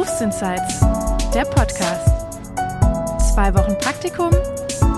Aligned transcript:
Berufsinsights, 0.00 0.80
der 1.34 1.44
Podcast. 1.44 2.08
Zwei 3.34 3.54
Wochen 3.54 3.76
Praktikum 3.76 4.30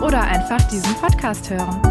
oder 0.01 0.23
einfach 0.23 0.63
diesen 0.69 0.95
Podcast 0.95 1.51
hören. 1.51 1.83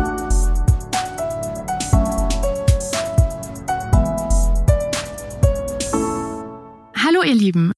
Hallo 6.96 7.22
ihr 7.26 7.36
Lieben. 7.36 7.74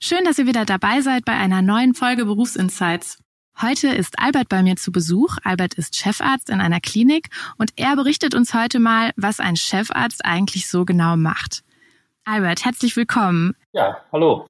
Schön, 0.00 0.22
dass 0.26 0.38
ihr 0.38 0.46
wieder 0.46 0.66
dabei 0.66 1.00
seid 1.00 1.24
bei 1.24 1.32
einer 1.32 1.62
neuen 1.62 1.94
Folge 1.94 2.26
Berufsinsights. 2.26 3.16
Heute 3.62 3.88
ist 3.88 4.18
Albert 4.18 4.50
bei 4.50 4.62
mir 4.62 4.76
zu 4.76 4.92
Besuch. 4.92 5.38
Albert 5.44 5.72
ist 5.72 5.96
Chefarzt 5.96 6.50
in 6.50 6.60
einer 6.60 6.80
Klinik 6.80 7.30
und 7.56 7.72
er 7.76 7.96
berichtet 7.96 8.34
uns 8.34 8.52
heute 8.52 8.80
mal, 8.80 9.12
was 9.16 9.40
ein 9.40 9.56
Chefarzt 9.56 10.26
eigentlich 10.26 10.68
so 10.68 10.84
genau 10.84 11.16
macht. 11.16 11.64
Albert, 12.26 12.66
herzlich 12.66 12.94
willkommen. 12.96 13.56
Ja, 13.72 13.96
hallo. 14.12 14.46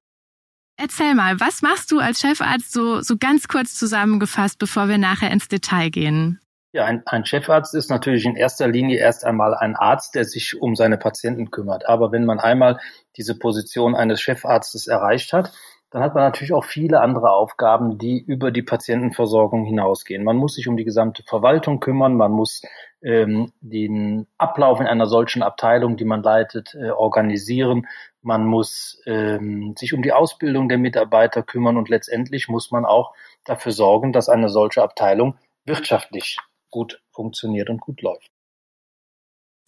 Erzähl 0.77 1.14
mal, 1.14 1.38
was 1.41 1.62
machst 1.62 1.92
du 1.92 1.98
als 1.98 2.20
Chefarzt 2.20 2.73
so, 2.73 3.01
so 3.01 3.16
ganz 3.19 3.46
kurz 3.46 3.74
zusammengefasst, 3.74 4.59
bevor 4.59 4.88
wir 4.88 4.98
nachher 4.98 5.30
ins 5.30 5.48
Detail 5.48 5.91
gehen? 5.91 6.41
Ja, 6.73 6.87
ein, 6.87 7.05
ein 7.06 7.24
Chefarzt 7.24 7.74
ist 7.77 7.88
natürlich 7.88 8.24
in 8.24 8.34
erster 8.34 8.66
Linie 8.66 8.98
erst 8.98 9.24
einmal 9.24 9.55
ein 9.55 9.77
Arzt, 9.77 10.16
der 10.16 10.24
sich 10.24 10.60
um 10.60 10.74
seine 10.74 10.98
Patienten 10.98 11.52
kümmert. 11.52 11.88
Aber 11.88 12.10
wenn 12.10 12.24
man 12.24 12.41
einmal 12.41 12.80
diese 13.16 13.38
Position 13.38 13.95
eines 13.95 14.20
Chefarztes 14.20 14.88
erreicht 14.88 15.32
hat, 15.32 15.52
dann 15.91 16.02
hat 16.02 16.16
man 16.16 16.24
natürlich 16.24 16.52
auch 16.52 16.65
viele 16.65 17.01
andere 17.01 17.30
Aufgaben, 17.30 17.98
die 17.98 18.20
über 18.20 18.51
die 18.51 18.65
Patientenversorgung 18.65 19.65
hinausgehen. 19.65 20.24
Man 20.24 20.37
muss 20.37 20.56
sich 20.56 20.66
um 20.66 20.77
die 20.77 20.84
gesamte 20.84 21.23
Verwaltung 21.23 21.79
kümmern, 21.79 22.16
man 22.16 22.32
muss 22.32 22.62
ähm, 23.01 23.52
den 23.60 24.27
Ablauf 24.37 24.80
in 24.80 24.88
einer 24.88 25.06
solchen 25.06 25.45
Abteilung, 25.45 25.96
die 25.96 26.04
man 26.04 26.24
leitet, 26.24 26.74
äh, 26.74 26.91
organisieren, 26.91 27.87
man 28.24 28.46
muss 28.46 29.01
ähm, 29.06 29.74
sich 29.77 29.92
um 29.92 30.02
die 30.02 30.12
Ausbildung 30.12 30.69
der 30.69 30.78
Mitarbeiter 30.78 31.43
kümmern 31.43 31.76
und 31.76 31.88
letztendlich 31.88 32.48
muss 32.48 32.71
man 32.71 32.85
auch 32.85 33.15
dafür 33.45 33.73
sorgen, 33.73 34.12
dass 34.12 34.29
eine 34.29 34.48
solche 34.48 34.82
Abteilung 34.82 35.38
wirtschaftlich 35.65 36.38
gut 36.71 37.01
funktioniert 37.13 37.71
und 37.71 37.80
gut 37.80 38.02
läuft. 38.02 38.30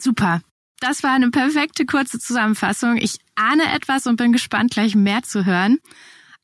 Super. 0.00 0.40
Das 0.80 1.02
war 1.02 1.12
eine 1.12 1.30
perfekte 1.30 1.86
kurze 1.86 2.18
Zusammenfassung. 2.18 2.96
Ich 2.98 3.18
ahne 3.34 3.72
etwas 3.74 4.06
und 4.06 4.16
bin 4.16 4.32
gespannt, 4.32 4.72
gleich 4.72 4.94
mehr 4.94 5.22
zu 5.22 5.46
hören. 5.46 5.78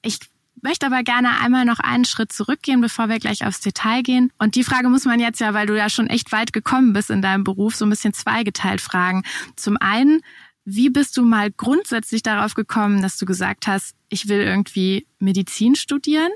Ich 0.00 0.18
möchte 0.62 0.86
aber 0.86 1.02
gerne 1.02 1.40
einmal 1.40 1.64
noch 1.64 1.80
einen 1.80 2.04
Schritt 2.04 2.32
zurückgehen, 2.32 2.80
bevor 2.80 3.08
wir 3.08 3.18
gleich 3.18 3.44
aufs 3.44 3.60
Detail 3.60 4.02
gehen. 4.02 4.32
Und 4.38 4.54
die 4.54 4.64
Frage 4.64 4.88
muss 4.88 5.04
man 5.04 5.20
jetzt 5.20 5.40
ja, 5.40 5.52
weil 5.52 5.66
du 5.66 5.76
ja 5.76 5.90
schon 5.90 6.06
echt 6.06 6.32
weit 6.32 6.52
gekommen 6.52 6.92
bist 6.92 7.10
in 7.10 7.20
deinem 7.20 7.44
Beruf, 7.44 7.74
so 7.74 7.84
ein 7.84 7.90
bisschen 7.90 8.14
zweigeteilt 8.14 8.80
fragen. 8.80 9.24
Zum 9.56 9.76
einen, 9.76 10.22
wie 10.64 10.90
bist 10.90 11.16
du 11.16 11.22
mal 11.22 11.50
grundsätzlich 11.50 12.22
darauf 12.22 12.54
gekommen, 12.54 13.02
dass 13.02 13.18
du 13.18 13.26
gesagt 13.26 13.66
hast, 13.66 13.94
ich 14.08 14.28
will 14.28 14.40
irgendwie 14.40 15.06
Medizin 15.18 15.74
studieren? 15.74 16.30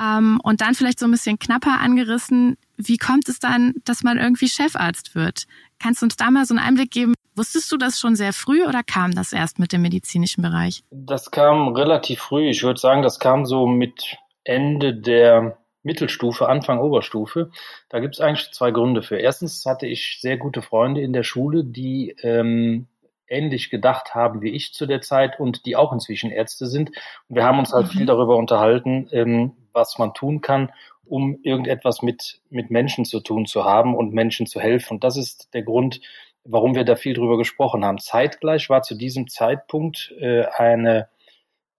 Ähm, 0.00 0.40
und 0.44 0.60
dann 0.60 0.74
vielleicht 0.74 1.00
so 1.00 1.06
ein 1.06 1.10
bisschen 1.10 1.38
knapper 1.38 1.80
angerissen, 1.80 2.56
wie 2.76 2.98
kommt 2.98 3.28
es 3.28 3.40
dann, 3.40 3.74
dass 3.84 4.04
man 4.04 4.18
irgendwie 4.18 4.48
Chefarzt 4.48 5.16
wird? 5.16 5.46
Kannst 5.80 6.02
du 6.02 6.06
uns 6.06 6.16
da 6.16 6.30
mal 6.30 6.46
so 6.46 6.54
einen 6.54 6.64
Einblick 6.64 6.92
geben, 6.92 7.14
Wusstest 7.38 7.70
du 7.70 7.76
das 7.76 8.00
schon 8.00 8.16
sehr 8.16 8.32
früh 8.32 8.66
oder 8.66 8.82
kam 8.82 9.14
das 9.14 9.32
erst 9.32 9.60
mit 9.60 9.72
dem 9.72 9.82
medizinischen 9.82 10.42
Bereich? 10.42 10.82
Das 10.90 11.30
kam 11.30 11.68
relativ 11.68 12.18
früh. 12.18 12.48
Ich 12.48 12.64
würde 12.64 12.80
sagen, 12.80 13.02
das 13.02 13.20
kam 13.20 13.46
so 13.46 13.68
mit 13.68 14.16
Ende 14.42 14.92
der 14.92 15.56
Mittelstufe, 15.84 16.48
Anfang 16.48 16.80
Oberstufe. 16.80 17.52
Da 17.90 18.00
gibt 18.00 18.16
es 18.16 18.20
eigentlich 18.20 18.50
zwei 18.50 18.72
Gründe 18.72 19.02
für. 19.02 19.18
Erstens 19.18 19.64
hatte 19.66 19.86
ich 19.86 20.18
sehr 20.20 20.36
gute 20.36 20.62
Freunde 20.62 21.00
in 21.00 21.12
der 21.12 21.22
Schule, 21.22 21.62
die 21.62 22.16
ähm, 22.22 22.88
ähnlich 23.28 23.70
gedacht 23.70 24.14
haben 24.14 24.42
wie 24.42 24.50
ich 24.50 24.72
zu 24.72 24.86
der 24.86 25.00
Zeit 25.00 25.38
und 25.38 25.66
die 25.66 25.76
auch 25.76 25.92
inzwischen 25.92 26.30
Ärzte 26.30 26.66
sind. 26.66 26.90
Und 27.28 27.36
wir 27.36 27.44
haben 27.44 27.58
uns 27.58 27.72
halt 27.72 27.86
mhm. 27.86 27.90
viel 27.90 28.06
darüber 28.06 28.36
unterhalten, 28.36 29.08
ähm, 29.12 29.52
was 29.72 29.98
man 29.98 30.14
tun 30.14 30.40
kann, 30.40 30.72
um 31.04 31.38
irgendetwas 31.42 32.02
mit, 32.02 32.40
mit 32.50 32.70
Menschen 32.70 33.04
zu 33.04 33.20
tun 33.20 33.46
zu 33.46 33.64
haben 33.64 33.94
und 33.94 34.12
Menschen 34.12 34.46
zu 34.46 34.60
helfen. 34.60 34.94
Und 34.94 35.04
das 35.04 35.16
ist 35.16 35.52
der 35.54 35.62
Grund, 35.62 36.00
warum 36.44 36.74
wir 36.74 36.84
da 36.84 36.96
viel 36.96 37.14
drüber 37.14 37.36
gesprochen 37.36 37.84
haben. 37.84 37.98
Zeitgleich 37.98 38.70
war 38.70 38.82
zu 38.82 38.94
diesem 38.94 39.28
Zeitpunkt 39.28 40.14
äh, 40.18 40.46
eine, 40.46 41.08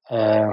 äh, 0.07 0.50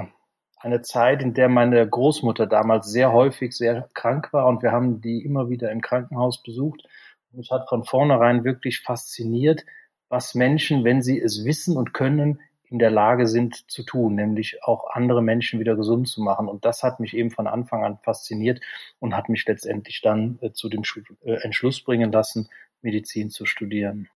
eine 0.59 0.81
Zeit, 0.81 1.21
in 1.21 1.33
der 1.33 1.49
meine 1.49 1.87
Großmutter 1.87 2.47
damals 2.47 2.87
sehr 2.87 3.13
häufig 3.13 3.55
sehr 3.55 3.89
krank 3.93 4.33
war 4.33 4.47
und 4.47 4.63
wir 4.63 4.71
haben 4.71 5.01
die 5.01 5.23
immer 5.23 5.49
wieder 5.49 5.71
im 5.71 5.81
Krankenhaus 5.81 6.41
besucht. 6.41 6.83
Mich 7.31 7.51
hat 7.51 7.69
von 7.69 7.83
vornherein 7.83 8.43
wirklich 8.43 8.81
fasziniert, 8.81 9.63
was 10.09 10.35
Menschen, 10.35 10.83
wenn 10.83 11.01
sie 11.01 11.19
es 11.19 11.45
wissen 11.45 11.77
und 11.77 11.93
können, 11.93 12.39
in 12.69 12.79
der 12.79 12.91
Lage 12.91 13.27
sind 13.27 13.69
zu 13.71 13.83
tun, 13.83 14.15
nämlich 14.15 14.63
auch 14.63 14.89
andere 14.91 15.21
Menschen 15.21 15.59
wieder 15.59 15.75
gesund 15.75 16.07
zu 16.07 16.21
machen. 16.21 16.47
Und 16.47 16.65
das 16.65 16.83
hat 16.83 16.99
mich 16.99 17.15
eben 17.15 17.31
von 17.31 17.47
Anfang 17.47 17.83
an 17.83 17.97
fasziniert 17.99 18.61
und 18.99 19.15
hat 19.15 19.29
mich 19.29 19.45
letztendlich 19.47 20.01
dann 20.01 20.37
äh, 20.41 20.51
zu 20.51 20.67
dem 20.67 20.83
äh, 21.23 21.33
Entschluss 21.43 21.81
bringen 21.81 22.11
lassen, 22.11 22.49
Medizin 22.81 23.29
zu 23.29 23.45
studieren. 23.45 24.09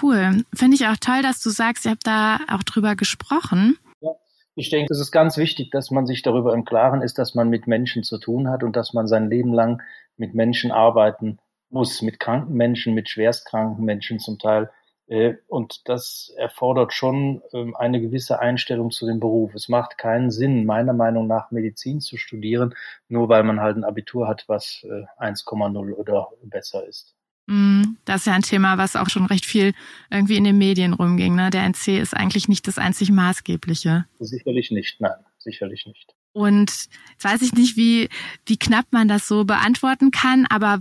Cool. 0.00 0.44
Finde 0.54 0.76
ich 0.76 0.86
auch 0.86 0.96
toll, 0.96 1.22
dass 1.22 1.42
du 1.42 1.50
sagst, 1.50 1.84
ihr 1.84 1.92
habt 1.92 2.06
da 2.06 2.38
auch 2.48 2.62
drüber 2.62 2.96
gesprochen. 2.96 3.78
Ja, 4.00 4.10
ich 4.54 4.70
denke, 4.70 4.92
es 4.92 5.00
ist 5.00 5.10
ganz 5.10 5.36
wichtig, 5.36 5.70
dass 5.70 5.90
man 5.90 6.06
sich 6.06 6.22
darüber 6.22 6.54
im 6.54 6.64
Klaren 6.64 7.02
ist, 7.02 7.18
dass 7.18 7.34
man 7.34 7.48
mit 7.48 7.66
Menschen 7.66 8.02
zu 8.02 8.18
tun 8.18 8.48
hat 8.48 8.62
und 8.62 8.76
dass 8.76 8.92
man 8.92 9.06
sein 9.06 9.28
Leben 9.28 9.52
lang 9.52 9.82
mit 10.16 10.34
Menschen 10.34 10.70
arbeiten 10.70 11.38
muss, 11.74 12.00
mit 12.00 12.18
kranken 12.18 12.54
Menschen, 12.54 12.94
mit 12.94 13.10
schwerstkranken 13.10 13.84
Menschen 13.84 14.18
zum 14.18 14.38
Teil. 14.38 14.70
Äh, 15.06 15.34
und 15.48 15.86
das 15.88 16.32
erfordert 16.38 16.94
schon 16.94 17.42
ähm, 17.52 17.76
eine 17.76 18.00
gewisse 18.00 18.38
Einstellung 18.38 18.90
zu 18.90 19.06
dem 19.06 19.20
Beruf. 19.20 19.54
Es 19.54 19.68
macht 19.68 19.98
keinen 19.98 20.30
Sinn, 20.30 20.64
meiner 20.64 20.94
Meinung 20.94 21.26
nach, 21.26 21.50
Medizin 21.50 22.00
zu 22.00 22.16
studieren, 22.16 22.74
nur 23.08 23.28
weil 23.28 23.42
man 23.42 23.60
halt 23.60 23.76
ein 23.76 23.84
Abitur 23.84 24.26
hat, 24.26 24.44
was 24.46 24.86
1,0 25.18 25.88
äh, 25.88 25.92
oder 25.92 26.28
besser 26.44 26.86
ist. 26.86 27.14
Mm, 27.46 27.96
das 28.06 28.22
ist 28.22 28.26
ja 28.26 28.32
ein 28.32 28.42
Thema, 28.42 28.78
was 28.78 28.96
auch 28.96 29.10
schon 29.10 29.26
recht 29.26 29.44
viel 29.44 29.74
irgendwie 30.10 30.36
in 30.36 30.44
den 30.44 30.56
Medien 30.56 30.94
rumging. 30.94 31.34
Ne? 31.34 31.50
Der 31.50 31.64
NC 31.64 32.00
ist 32.00 32.14
eigentlich 32.14 32.48
nicht 32.48 32.66
das 32.66 32.78
einzig 32.78 33.10
Maßgebliche. 33.10 34.06
Sicherlich 34.18 34.70
nicht, 34.70 35.00
nein, 35.02 35.18
sicherlich 35.38 35.84
nicht. 35.86 36.14
Und 36.32 36.70
jetzt 36.70 37.24
weiß 37.24 37.42
ich 37.42 37.52
nicht, 37.52 37.76
wie, 37.76 38.08
wie 38.46 38.56
knapp 38.56 38.86
man 38.90 39.08
das 39.08 39.28
so 39.28 39.44
beantworten 39.44 40.10
kann, 40.10 40.46
aber 40.46 40.80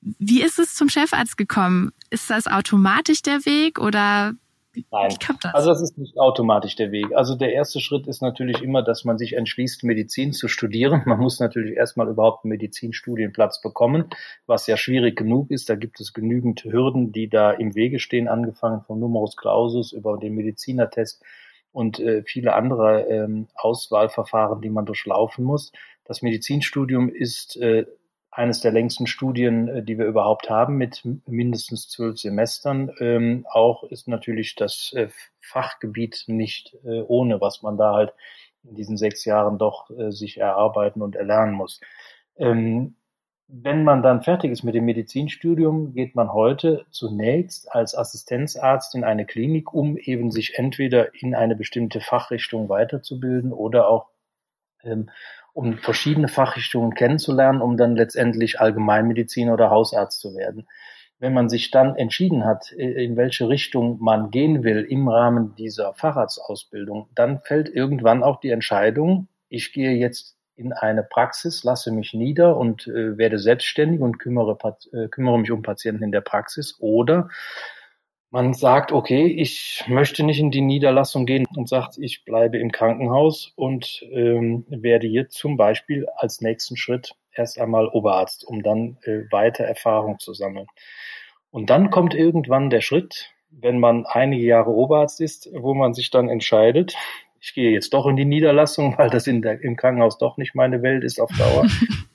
wie 0.00 0.42
ist 0.42 0.58
es 0.58 0.74
zum 0.74 0.88
Chefarzt 0.88 1.36
gekommen? 1.36 1.92
Ist 2.10 2.30
das 2.30 2.46
automatisch 2.46 3.22
der 3.22 3.44
Weg 3.44 3.78
oder 3.78 4.34
Nein, 4.92 5.14
das? 5.42 5.52
also 5.54 5.70
das 5.70 5.82
ist 5.82 5.98
nicht 5.98 6.16
automatisch 6.18 6.76
der 6.76 6.92
Weg. 6.92 7.06
Also 7.14 7.34
der 7.34 7.52
erste 7.52 7.80
Schritt 7.80 8.06
ist 8.06 8.22
natürlich 8.22 8.62
immer, 8.62 8.82
dass 8.82 9.04
man 9.04 9.18
sich 9.18 9.32
entschließt, 9.32 9.82
Medizin 9.82 10.32
zu 10.32 10.46
studieren. 10.46 11.02
Man 11.06 11.18
muss 11.18 11.40
natürlich 11.40 11.76
erstmal 11.76 12.08
überhaupt 12.08 12.44
einen 12.44 12.50
Medizinstudienplatz 12.50 13.60
bekommen, 13.60 14.10
was 14.46 14.66
ja 14.68 14.76
schwierig 14.76 15.16
genug 15.16 15.50
ist. 15.50 15.68
Da 15.68 15.74
gibt 15.74 16.00
es 16.00 16.12
genügend 16.12 16.62
Hürden, 16.64 17.10
die 17.10 17.28
da 17.28 17.50
im 17.50 17.74
Wege 17.74 17.98
stehen, 17.98 18.28
angefangen 18.28 18.82
vom 18.82 19.00
Numerus 19.00 19.36
Clausus 19.36 19.92
über 19.92 20.18
den 20.18 20.34
Medizinertest 20.34 21.22
und 21.72 21.98
äh, 21.98 22.22
viele 22.24 22.54
andere 22.54 23.02
ähm, 23.08 23.48
Auswahlverfahren, 23.56 24.60
die 24.60 24.70
man 24.70 24.86
durchlaufen 24.86 25.44
muss. 25.44 25.72
Das 26.04 26.22
Medizinstudium 26.22 27.08
ist 27.08 27.56
äh, 27.56 27.86
eines 28.30 28.60
der 28.60 28.72
längsten 28.72 29.06
Studien, 29.06 29.68
äh, 29.68 29.82
die 29.82 29.98
wir 29.98 30.06
überhaupt 30.06 30.50
haben, 30.50 30.76
mit 30.76 31.02
mindestens 31.26 31.88
zwölf 31.88 32.18
Semestern. 32.18 32.90
Ähm, 33.00 33.46
auch 33.50 33.84
ist 33.84 34.08
natürlich 34.08 34.54
das 34.54 34.92
äh, 34.94 35.08
Fachgebiet 35.40 36.24
nicht 36.26 36.76
äh, 36.84 37.02
ohne, 37.02 37.40
was 37.40 37.62
man 37.62 37.76
da 37.76 37.94
halt 37.94 38.12
in 38.64 38.76
diesen 38.76 38.96
sechs 38.96 39.24
Jahren 39.24 39.58
doch 39.58 39.90
äh, 39.90 40.10
sich 40.12 40.38
erarbeiten 40.38 41.02
und 41.02 41.16
erlernen 41.16 41.54
muss. 41.54 41.80
Ähm, 42.36 42.96
wenn 43.52 43.82
man 43.82 44.02
dann 44.02 44.22
fertig 44.22 44.52
ist 44.52 44.62
mit 44.62 44.76
dem 44.76 44.84
Medizinstudium, 44.84 45.92
geht 45.92 46.14
man 46.14 46.32
heute 46.32 46.86
zunächst 46.90 47.72
als 47.74 47.96
Assistenzarzt 47.96 48.94
in 48.94 49.02
eine 49.02 49.26
Klinik, 49.26 49.74
um 49.74 49.96
eben 49.96 50.30
sich 50.30 50.56
entweder 50.56 51.12
in 51.20 51.34
eine 51.34 51.56
bestimmte 51.56 52.00
Fachrichtung 52.00 52.68
weiterzubilden 52.68 53.52
oder 53.52 53.88
auch 53.88 54.06
ähm, 54.84 55.10
um 55.52 55.78
verschiedene 55.78 56.28
Fachrichtungen 56.28 56.94
kennenzulernen, 56.94 57.60
um 57.60 57.76
dann 57.76 57.96
letztendlich 57.96 58.60
Allgemeinmediziner 58.60 59.54
oder 59.54 59.70
Hausarzt 59.70 60.20
zu 60.20 60.34
werden. 60.36 60.66
Wenn 61.18 61.34
man 61.34 61.48
sich 61.48 61.70
dann 61.70 61.96
entschieden 61.96 62.46
hat, 62.46 62.72
in 62.72 63.16
welche 63.16 63.48
Richtung 63.48 63.98
man 64.00 64.30
gehen 64.30 64.64
will 64.64 64.86
im 64.88 65.08
Rahmen 65.08 65.54
dieser 65.54 65.92
Facharztausbildung, 65.92 67.08
dann 67.14 67.40
fällt 67.40 67.68
irgendwann 67.68 68.22
auch 68.22 68.40
die 68.40 68.50
Entscheidung, 68.50 69.28
ich 69.50 69.72
gehe 69.72 69.92
jetzt 69.92 70.36
in 70.60 70.72
eine 70.72 71.02
Praxis, 71.02 71.64
lasse 71.64 71.90
mich 71.90 72.14
nieder 72.14 72.56
und 72.56 72.86
äh, 72.86 73.16
werde 73.16 73.38
selbstständig 73.38 74.00
und 74.00 74.18
kümmere, 74.18 74.58
äh, 74.92 75.08
kümmere 75.08 75.38
mich 75.38 75.50
um 75.50 75.62
Patienten 75.62 76.04
in 76.04 76.12
der 76.12 76.20
Praxis 76.20 76.76
oder 76.80 77.28
man 78.30 78.54
sagt, 78.54 78.92
okay, 78.92 79.26
ich 79.26 79.84
möchte 79.88 80.22
nicht 80.22 80.38
in 80.38 80.50
die 80.50 80.60
Niederlassung 80.60 81.26
gehen 81.26 81.46
und 81.56 81.68
sagt, 81.68 81.98
ich 81.98 82.24
bleibe 82.24 82.58
im 82.58 82.70
Krankenhaus 82.70 83.52
und 83.56 84.04
ähm, 84.12 84.64
werde 84.68 85.08
jetzt 85.08 85.36
zum 85.36 85.56
Beispiel 85.56 86.06
als 86.16 86.40
nächsten 86.40 86.76
Schritt 86.76 87.12
erst 87.32 87.58
einmal 87.58 87.88
Oberarzt, 87.88 88.44
um 88.44 88.62
dann 88.62 88.98
äh, 89.02 89.22
weiter 89.30 89.64
Erfahrung 89.64 90.18
zu 90.20 90.32
sammeln. 90.32 90.66
Und 91.50 91.70
dann 91.70 91.90
kommt 91.90 92.14
irgendwann 92.14 92.70
der 92.70 92.80
Schritt, 92.80 93.32
wenn 93.50 93.80
man 93.80 94.06
einige 94.06 94.44
Jahre 94.44 94.70
Oberarzt 94.70 95.20
ist, 95.20 95.50
wo 95.52 95.74
man 95.74 95.92
sich 95.92 96.10
dann 96.10 96.28
entscheidet, 96.28 96.94
ich 97.40 97.54
gehe 97.54 97.70
jetzt 97.70 97.94
doch 97.94 98.06
in 98.06 98.16
die 98.16 98.26
Niederlassung, 98.26 98.94
weil 98.98 99.10
das 99.10 99.26
in 99.26 99.42
der, 99.42 99.60
im 99.62 99.76
Krankenhaus 99.76 100.18
doch 100.18 100.36
nicht 100.36 100.54
meine 100.54 100.82
Welt 100.82 101.02
ist 101.02 101.20
auf 101.20 101.30
Dauer. 101.36 101.66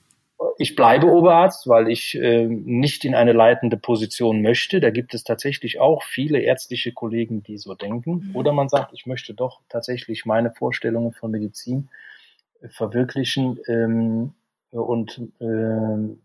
ich 0.58 0.74
bleibe 0.74 1.06
Oberarzt, 1.06 1.68
weil 1.68 1.88
ich 1.88 2.14
äh, 2.14 2.46
nicht 2.46 3.04
in 3.04 3.14
eine 3.14 3.32
leitende 3.32 3.76
Position 3.76 4.42
möchte. 4.42 4.80
Da 4.80 4.90
gibt 4.90 5.14
es 5.14 5.24
tatsächlich 5.24 5.80
auch 5.80 6.02
viele 6.02 6.40
ärztliche 6.40 6.92
Kollegen, 6.92 7.42
die 7.42 7.58
so 7.58 7.74
denken. 7.74 8.28
Mhm. 8.28 8.36
Oder 8.36 8.52
man 8.52 8.68
sagt, 8.68 8.92
ich 8.94 9.06
möchte 9.06 9.34
doch 9.34 9.60
tatsächlich 9.68 10.24
meine 10.24 10.50
Vorstellungen 10.50 11.12
von 11.12 11.30
Medizin 11.30 11.88
äh, 12.62 12.68
verwirklichen 12.68 13.58
ähm, 13.68 14.32
und 14.70 15.20
äh, 15.40 16.16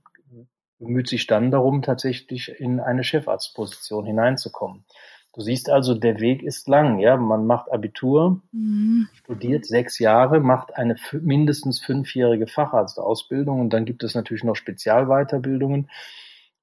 bemüht 0.80 1.07
sich 1.07 1.27
dann 1.27 1.51
darum, 1.51 1.81
tatsächlich 1.81 2.50
in 2.60 2.80
eine 2.80 3.04
Chefarztposition 3.04 4.06
hineinzukommen. 4.06 4.84
Du 5.33 5.42
siehst 5.42 5.69
also, 5.69 5.94
der 5.95 6.19
Weg 6.19 6.44
ist 6.44 6.68
lang. 6.68 7.00
Ja, 7.00 7.16
man 7.16 7.45
macht 7.45 7.72
Abitur, 7.72 8.42
mhm. 8.51 9.07
studiert 9.13 9.66
sechs 9.66 9.98
Jahre, 9.98 10.42
macht 10.42 10.75
eine 10.75 10.98
mindestens 11.13 11.80
fünfjährige 11.80 12.48
Facharztausbildung 12.48 13.62
und 13.62 13.69
dann 13.72 13.86
gibt 13.86 14.04
es 14.04 14.13
natürlich 14.13 14.44
noch 14.44 14.56
Spezialweiterbildungen 14.56 15.89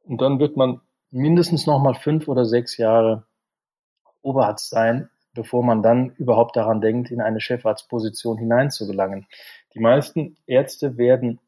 und 0.05 0.20
dann 0.20 0.38
wird 0.38 0.56
man 0.56 0.81
mindestens 1.11 1.67
noch 1.67 1.81
mal 1.82 1.94
fünf 1.94 2.29
oder 2.29 2.44
sechs 2.44 2.76
Jahre 2.76 3.25
Oberarzt 4.20 4.69
sein, 4.69 5.09
bevor 5.32 5.64
man 5.64 5.82
dann 5.82 6.11
überhaupt 6.17 6.56
daran 6.56 6.82
denkt, 6.82 7.11
in 7.11 7.23
eine 7.23 7.41
Chefarztposition 7.41 8.37
hineinzugelangen. 8.37 9.26
Die 9.75 9.81
meisten 9.81 10.37
Ärzte 10.47 10.99
werden 10.99 11.41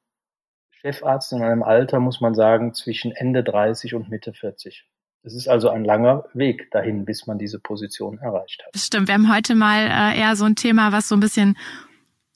Chefarzt 0.70 1.32
in 1.32 1.43
einem 1.43 1.62
Alter, 1.62 2.00
muss 2.00 2.23
man 2.23 2.34
sagen, 2.34 2.73
zwischen 2.73 3.12
Ende 3.12 3.44
30 3.44 3.94
und 3.94 4.08
Mitte 4.08 4.32
40. 4.32 4.87
Es 5.22 5.34
ist 5.34 5.49
also 5.49 5.69
ein 5.69 5.84
langer 5.84 6.25
Weg 6.32 6.70
dahin, 6.70 7.05
bis 7.05 7.26
man 7.26 7.38
diese 7.38 7.58
Position 7.58 8.19
erreicht 8.19 8.62
hat. 8.64 8.75
Das 8.75 8.87
stimmt. 8.87 9.08
Wir 9.08 9.14
haben 9.14 9.32
heute 9.32 9.55
mal 9.55 9.87
äh, 9.87 10.19
eher 10.19 10.34
so 10.34 10.44
ein 10.44 10.56
Thema, 10.56 10.93
was 10.93 11.08
so 11.08 11.14
ein 11.14 11.20
bisschen 11.20 11.58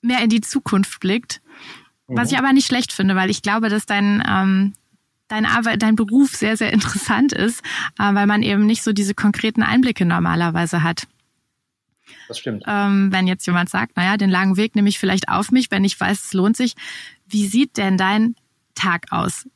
mehr 0.02 0.22
in 0.22 0.28
die 0.28 0.42
Zukunft 0.42 1.00
blickt. 1.00 1.40
Mhm. 2.08 2.18
Was 2.18 2.30
ich 2.30 2.38
aber 2.38 2.52
nicht 2.52 2.66
schlecht 2.66 2.92
finde, 2.92 3.16
weil 3.16 3.30
ich 3.30 3.40
glaube, 3.40 3.70
dass 3.70 3.86
dein, 3.86 4.22
ähm, 4.28 4.74
dein, 5.28 5.46
Arbeit, 5.46 5.82
dein 5.82 5.96
Beruf 5.96 6.32
sehr, 6.32 6.56
sehr 6.56 6.72
interessant 6.74 7.32
ist, 7.32 7.62
äh, 7.98 8.14
weil 8.14 8.26
man 8.26 8.42
eben 8.42 8.66
nicht 8.66 8.82
so 8.82 8.92
diese 8.92 9.14
konkreten 9.14 9.62
Einblicke 9.62 10.04
normalerweise 10.04 10.82
hat. 10.82 11.06
Das 12.28 12.38
stimmt. 12.38 12.64
Ähm, 12.66 13.10
wenn 13.12 13.26
jetzt 13.26 13.46
jemand 13.46 13.70
sagt, 13.70 13.96
naja, 13.96 14.18
den 14.18 14.28
langen 14.28 14.58
Weg 14.58 14.76
nehme 14.76 14.90
ich 14.90 14.98
vielleicht 14.98 15.28
auf 15.28 15.50
mich, 15.50 15.70
wenn 15.70 15.84
ich 15.84 15.98
weiß, 15.98 16.24
es 16.24 16.32
lohnt 16.34 16.56
sich. 16.56 16.74
Wie 17.26 17.46
sieht 17.46 17.78
denn 17.78 17.96
dein 17.96 18.36
Tag 18.74 19.06
aus? 19.10 19.48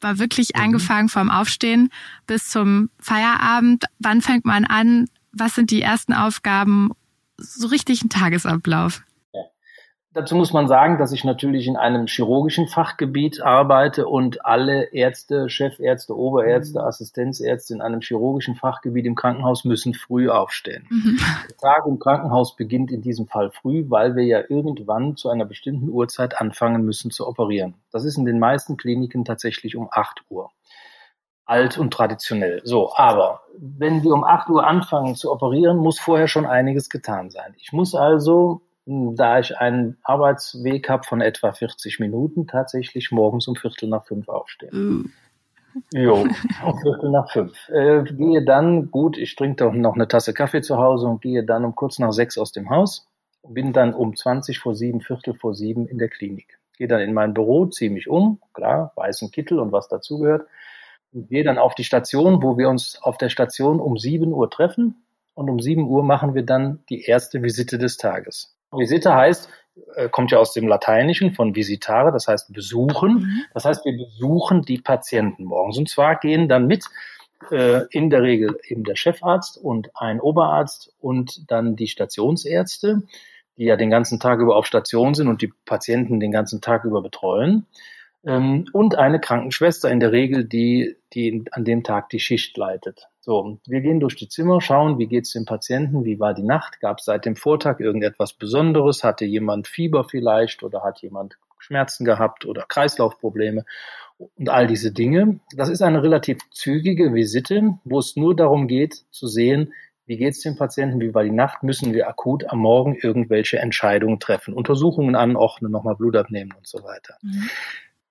War 0.00 0.18
wirklich 0.18 0.50
mhm. 0.54 0.62
angefangen 0.62 1.08
vom 1.08 1.30
Aufstehen 1.30 1.90
bis 2.26 2.48
zum 2.48 2.90
Feierabend. 2.98 3.84
Wann 3.98 4.22
fängt 4.22 4.44
man 4.44 4.64
an? 4.64 5.06
Was 5.32 5.54
sind 5.54 5.70
die 5.70 5.82
ersten 5.82 6.12
Aufgaben? 6.12 6.90
So 7.36 7.68
richtig 7.68 8.02
ein 8.02 8.10
Tagesablauf. 8.10 9.02
Dazu 10.12 10.34
muss 10.34 10.52
man 10.52 10.66
sagen, 10.66 10.98
dass 10.98 11.12
ich 11.12 11.22
natürlich 11.22 11.68
in 11.68 11.76
einem 11.76 12.06
chirurgischen 12.08 12.66
Fachgebiet 12.66 13.42
arbeite 13.42 14.08
und 14.08 14.44
alle 14.44 14.92
Ärzte, 14.92 15.48
Chefärzte, 15.48 16.18
Oberärzte, 16.18 16.80
mhm. 16.80 16.84
Assistenzärzte 16.84 17.74
in 17.74 17.80
einem 17.80 18.00
chirurgischen 18.00 18.56
Fachgebiet 18.56 19.06
im 19.06 19.14
Krankenhaus 19.14 19.64
müssen 19.64 19.94
früh 19.94 20.28
aufstehen. 20.28 20.84
Mhm. 20.90 21.20
Der 21.48 21.56
Tag 21.58 21.86
im 21.86 22.00
Krankenhaus 22.00 22.56
beginnt 22.56 22.90
in 22.90 23.02
diesem 23.02 23.28
Fall 23.28 23.52
früh, 23.52 23.84
weil 23.88 24.16
wir 24.16 24.24
ja 24.24 24.42
irgendwann 24.48 25.16
zu 25.16 25.28
einer 25.28 25.44
bestimmten 25.44 25.88
Uhrzeit 25.88 26.40
anfangen 26.40 26.84
müssen 26.84 27.12
zu 27.12 27.28
operieren. 27.28 27.74
Das 27.92 28.04
ist 28.04 28.18
in 28.18 28.24
den 28.24 28.40
meisten 28.40 28.76
Kliniken 28.76 29.24
tatsächlich 29.24 29.76
um 29.76 29.88
8 29.92 30.22
Uhr 30.28 30.50
alt 31.44 31.78
und 31.78 31.92
traditionell. 31.92 32.62
So, 32.64 32.92
aber 32.96 33.42
wenn 33.56 34.02
wir 34.02 34.12
um 34.12 34.24
8 34.24 34.48
Uhr 34.50 34.66
anfangen 34.66 35.14
zu 35.14 35.30
operieren, 35.32 35.76
muss 35.78 36.00
vorher 36.00 36.26
schon 36.26 36.46
einiges 36.46 36.88
getan 36.88 37.30
sein. 37.30 37.54
Ich 37.58 37.72
muss 37.72 37.94
also 37.94 38.62
da 38.90 39.38
ich 39.38 39.56
einen 39.58 39.98
Arbeitsweg 40.02 40.88
habe 40.88 41.04
von 41.04 41.20
etwa 41.20 41.52
40 41.52 42.00
Minuten, 42.00 42.48
tatsächlich 42.48 43.12
morgens 43.12 43.46
um 43.46 43.54
Viertel 43.54 43.88
nach 43.88 44.04
fünf 44.04 44.28
aufstehen. 44.28 44.70
Mm. 44.72 45.12
Jo, 45.92 46.26
um 46.64 46.80
Viertel 46.80 47.10
nach 47.10 47.30
fünf. 47.30 47.68
Äh, 47.68 48.02
gehe 48.02 48.44
dann, 48.44 48.90
gut, 48.90 49.16
ich 49.16 49.36
trinke 49.36 49.64
doch 49.64 49.72
noch 49.72 49.94
eine 49.94 50.08
Tasse 50.08 50.34
Kaffee 50.34 50.62
zu 50.62 50.78
Hause 50.78 51.06
und 51.06 51.22
gehe 51.22 51.44
dann 51.44 51.64
um 51.64 51.76
kurz 51.76 52.00
nach 52.00 52.12
sechs 52.12 52.36
aus 52.36 52.50
dem 52.50 52.68
Haus. 52.68 53.06
Bin 53.46 53.72
dann 53.72 53.94
um 53.94 54.16
20 54.16 54.58
vor 54.58 54.74
sieben, 54.74 55.00
Viertel 55.00 55.34
vor 55.34 55.54
sieben 55.54 55.86
in 55.86 55.98
der 55.98 56.08
Klinik. 56.08 56.58
Gehe 56.76 56.88
dann 56.88 57.00
in 57.00 57.14
mein 57.14 57.32
Büro, 57.32 57.66
ziehe 57.66 57.90
mich 57.90 58.08
um, 58.08 58.40
klar, 58.54 58.92
weißen 58.96 59.30
Kittel 59.30 59.60
und 59.60 59.70
was 59.70 59.88
dazugehört. 59.88 60.48
Und 61.12 61.28
gehe 61.28 61.44
dann 61.44 61.58
auf 61.58 61.76
die 61.76 61.84
Station, 61.84 62.42
wo 62.42 62.58
wir 62.58 62.68
uns 62.68 62.98
auf 63.00 63.18
der 63.18 63.28
Station 63.28 63.78
um 63.78 63.98
sieben 63.98 64.32
Uhr 64.32 64.50
treffen. 64.50 65.04
Und 65.34 65.48
um 65.48 65.60
sieben 65.60 65.88
Uhr 65.88 66.02
machen 66.02 66.34
wir 66.34 66.42
dann 66.42 66.80
die 66.88 67.02
erste 67.04 67.42
Visite 67.42 67.78
des 67.78 67.96
Tages. 67.96 68.56
Visite 68.72 69.14
heißt, 69.14 69.48
äh, 69.94 70.08
kommt 70.08 70.30
ja 70.30 70.38
aus 70.38 70.52
dem 70.52 70.68
Lateinischen 70.68 71.32
von 71.32 71.54
visitare, 71.54 72.12
das 72.12 72.28
heißt 72.28 72.52
besuchen. 72.52 73.12
Mhm. 73.14 73.44
Das 73.54 73.64
heißt, 73.64 73.84
wir 73.84 73.96
besuchen 73.96 74.62
die 74.62 74.78
Patienten 74.78 75.44
morgens. 75.44 75.78
Und 75.78 75.88
zwar 75.88 76.18
gehen 76.18 76.48
dann 76.48 76.66
mit 76.66 76.84
äh, 77.50 77.86
in 77.90 78.10
der 78.10 78.22
Regel 78.22 78.58
eben 78.66 78.84
der 78.84 78.96
Chefarzt 78.96 79.58
und 79.58 79.90
ein 79.94 80.20
Oberarzt 80.20 80.92
und 81.00 81.50
dann 81.50 81.76
die 81.76 81.88
Stationsärzte, 81.88 83.02
die 83.56 83.64
ja 83.64 83.76
den 83.76 83.90
ganzen 83.90 84.20
Tag 84.20 84.40
über 84.40 84.56
auf 84.56 84.66
Station 84.66 85.14
sind 85.14 85.28
und 85.28 85.42
die 85.42 85.52
Patienten 85.64 86.20
den 86.20 86.32
ganzen 86.32 86.60
Tag 86.60 86.84
über 86.84 87.02
betreuen. 87.02 87.66
Ähm, 88.24 88.66
und 88.72 88.96
eine 88.96 89.20
Krankenschwester 89.20 89.90
in 89.90 90.00
der 90.00 90.12
Regel, 90.12 90.44
die, 90.44 90.96
die 91.14 91.44
an 91.52 91.64
dem 91.64 91.82
Tag 91.82 92.10
die 92.10 92.20
Schicht 92.20 92.56
leitet. 92.56 93.08
So, 93.30 93.60
wir 93.64 93.80
gehen 93.80 94.00
durch 94.00 94.16
die 94.16 94.26
Zimmer, 94.26 94.60
schauen, 94.60 94.98
wie 94.98 95.06
geht's 95.06 95.32
dem 95.34 95.44
Patienten, 95.44 96.04
wie 96.04 96.18
war 96.18 96.34
die 96.34 96.42
Nacht, 96.42 96.80
gab 96.80 96.98
es 96.98 97.04
seit 97.04 97.26
dem 97.26 97.36
Vortag 97.36 97.78
irgendetwas 97.78 98.32
Besonderes, 98.32 99.04
hatte 99.04 99.24
jemand 99.24 99.68
Fieber 99.68 100.02
vielleicht 100.02 100.64
oder 100.64 100.82
hat 100.82 101.00
jemand 101.00 101.38
Schmerzen 101.60 102.04
gehabt 102.04 102.44
oder 102.44 102.64
Kreislaufprobleme 102.66 103.64
und 104.18 104.48
all 104.48 104.66
diese 104.66 104.90
Dinge. 104.90 105.38
Das 105.54 105.68
ist 105.68 105.80
eine 105.80 106.02
relativ 106.02 106.38
zügige 106.50 107.14
Visite, 107.14 107.78
wo 107.84 108.00
es 108.00 108.16
nur 108.16 108.34
darum 108.34 108.66
geht 108.66 109.04
zu 109.12 109.28
sehen, 109.28 109.74
wie 110.06 110.16
geht's 110.16 110.40
dem 110.40 110.56
Patienten, 110.56 111.00
wie 111.00 111.14
war 111.14 111.22
die 111.22 111.30
Nacht, 111.30 111.62
müssen 111.62 111.94
wir 111.94 112.08
akut 112.08 112.50
am 112.50 112.58
Morgen 112.58 112.96
irgendwelche 113.00 113.60
Entscheidungen 113.60 114.18
treffen, 114.18 114.54
Untersuchungen 114.54 115.14
anordnen, 115.14 115.70
nochmal 115.70 115.94
Blut 115.94 116.16
abnehmen 116.16 116.50
und 116.56 116.66
so 116.66 116.82
weiter. 116.82 117.16
Mhm 117.22 117.48